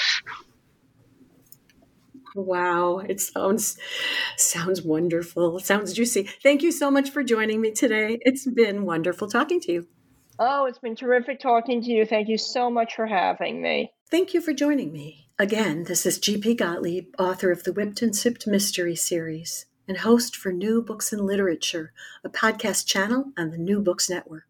Wow, 2.34 2.98
it 2.98 3.20
sounds 3.20 3.78
sounds 4.36 4.82
wonderful. 4.82 5.58
It 5.58 5.66
sounds 5.66 5.92
juicy. 5.92 6.28
Thank 6.42 6.62
you 6.62 6.72
so 6.72 6.90
much 6.90 7.10
for 7.10 7.22
joining 7.22 7.60
me 7.60 7.72
today. 7.72 8.18
It's 8.22 8.46
been 8.46 8.84
wonderful 8.84 9.28
talking 9.28 9.60
to 9.62 9.72
you. 9.72 9.88
Oh, 10.38 10.64
it's 10.66 10.78
been 10.78 10.96
terrific 10.96 11.40
talking 11.40 11.82
to 11.82 11.90
you. 11.90 12.06
Thank 12.06 12.28
you 12.28 12.38
so 12.38 12.70
much 12.70 12.94
for 12.94 13.06
having 13.06 13.60
me. 13.60 13.92
Thank 14.10 14.32
you 14.32 14.40
for 14.40 14.52
joining 14.52 14.92
me. 14.92 15.28
Again, 15.38 15.84
this 15.84 16.06
is 16.06 16.18
G.P. 16.18 16.54
Gottlieb, 16.54 17.14
author 17.18 17.50
of 17.50 17.64
the 17.64 17.72
Whipped 17.72 18.02
and 18.02 18.14
Sipped 18.14 18.46
Mystery 18.46 18.96
Series 18.96 19.66
and 19.88 19.98
host 19.98 20.36
for 20.36 20.52
New 20.52 20.82
Books 20.82 21.12
and 21.12 21.22
Literature, 21.22 21.92
a 22.22 22.28
podcast 22.28 22.86
channel 22.86 23.32
on 23.36 23.50
the 23.50 23.58
New 23.58 23.80
Books 23.80 24.08
Network. 24.08 24.46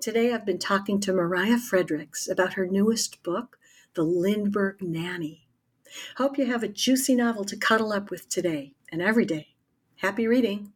Today 0.00 0.32
I've 0.32 0.46
been 0.46 0.58
talking 0.58 0.98
to 1.00 1.12
Mariah 1.12 1.58
Fredericks 1.58 2.26
about 2.26 2.54
her 2.54 2.66
newest 2.66 3.22
book, 3.22 3.58
The 3.94 4.02
Lindbergh 4.02 4.80
Nanny. 4.80 5.47
Hope 6.16 6.38
you 6.38 6.46
have 6.46 6.62
a 6.62 6.68
juicy 6.68 7.14
novel 7.14 7.44
to 7.44 7.56
cuddle 7.56 7.92
up 7.92 8.10
with 8.10 8.28
today 8.28 8.74
and 8.90 9.02
every 9.02 9.24
day. 9.24 9.54
Happy 9.96 10.26
reading! 10.26 10.72